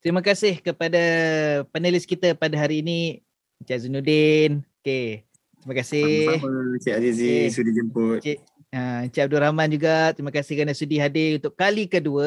Terima 0.00 0.24
kasih 0.24 0.58
kepada 0.64 0.98
panelis 1.68 2.08
kita 2.08 2.32
pada 2.32 2.56
hari 2.56 2.80
ini 2.80 3.20
Encik 3.60 3.76
Azinuddin. 3.76 4.64
Okey. 4.82 5.22
Terima 5.62 5.74
kasih. 5.78 6.26
Sama-sama 6.42 6.82
Cik 6.82 6.94
Azizi 6.98 7.30
Okey. 7.30 7.54
sudi 7.54 7.70
jemput. 7.70 8.18
Ha, 8.74 9.06
Encik 9.06 9.22
Abdul 9.30 9.42
Rahman 9.46 9.68
juga. 9.70 10.10
Terima 10.10 10.34
kasih 10.34 10.52
kerana 10.58 10.74
sudi 10.74 10.98
hadir 10.98 11.38
untuk 11.38 11.54
kali 11.54 11.86
kedua. 11.86 12.26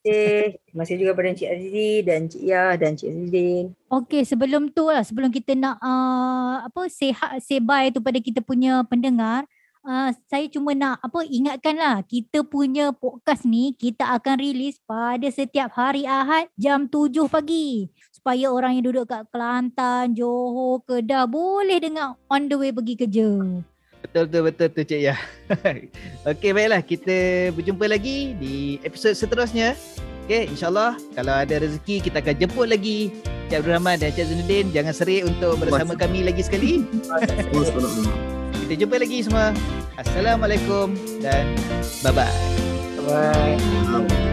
Okay. 0.00 0.56
Terima 0.64 0.82
kasih 0.88 0.96
juga 0.96 1.10
kepada 1.12 1.28
Encik 1.36 1.50
Azizi 1.52 1.90
dan 2.08 2.18
Encik 2.24 2.42
Yah 2.48 2.72
dan 2.80 2.88
Encik 2.96 3.08
Azizin. 3.12 3.64
Okey, 3.92 4.22
sebelum 4.24 4.72
tu 4.72 4.88
lah, 4.88 5.04
sebelum 5.04 5.28
kita 5.28 5.52
nak 5.52 5.76
uh, 5.84 6.64
apa 6.64 6.88
say, 6.88 7.12
ha- 7.12 7.36
say 7.36 7.60
bye 7.60 7.92
tu 7.92 8.00
pada 8.00 8.16
kita 8.16 8.40
punya 8.40 8.80
pendengar, 8.88 9.44
uh, 9.84 10.08
saya 10.30 10.48
cuma 10.48 10.72
nak 10.72 11.04
apa 11.04 11.20
ingatkanlah 11.28 12.00
kita 12.08 12.46
punya 12.48 12.96
podcast 12.96 13.44
ni 13.44 13.76
kita 13.76 14.08
akan 14.16 14.40
release 14.40 14.80
pada 14.88 15.28
setiap 15.28 15.68
hari 15.76 16.08
Ahad 16.08 16.48
jam 16.56 16.88
7 16.88 17.28
pagi 17.28 17.92
supaya 18.18 18.50
orang 18.50 18.74
yang 18.74 18.90
duduk 18.90 19.06
kat 19.06 19.22
Kelantan, 19.30 20.12
Johor, 20.18 20.82
Kedah 20.82 21.30
boleh 21.30 21.78
dengar 21.78 22.18
on 22.26 22.50
the 22.50 22.58
way 22.58 22.74
pergi 22.74 22.98
kerja. 22.98 23.30
Betul 24.02 24.30
betul 24.30 24.42
betul 24.50 24.68
tu 24.74 24.82
Cik 24.82 25.00
Ya. 25.00 25.16
Okey 26.30 26.50
baiklah 26.54 26.82
kita 26.82 27.50
berjumpa 27.54 27.86
lagi 27.86 28.34
di 28.38 28.82
episod 28.82 29.14
seterusnya. 29.14 29.78
Okey 30.26 30.50
insyaAllah 30.50 30.98
kalau 31.14 31.34
ada 31.34 31.54
rezeki 31.62 32.10
kita 32.10 32.18
akan 32.22 32.34
jemput 32.38 32.66
lagi 32.66 33.14
Cik 33.50 33.62
Abdul 33.62 33.74
Rahman 33.78 33.96
dan 34.02 34.10
Cik 34.14 34.26
Zainuddin. 34.26 34.66
Jangan 34.74 34.94
serik 34.94 35.22
untuk 35.26 35.58
bersama 35.62 35.94
kami 35.94 36.26
lagi 36.26 36.42
sekali. 36.42 36.82
Kita 38.66 38.74
jumpa 38.74 38.96
lagi 38.98 39.18
semua. 39.24 39.54
Assalamualaikum 39.98 40.94
dan 41.22 41.54
bye-bye. 42.06 42.34
Bye. 43.08 44.27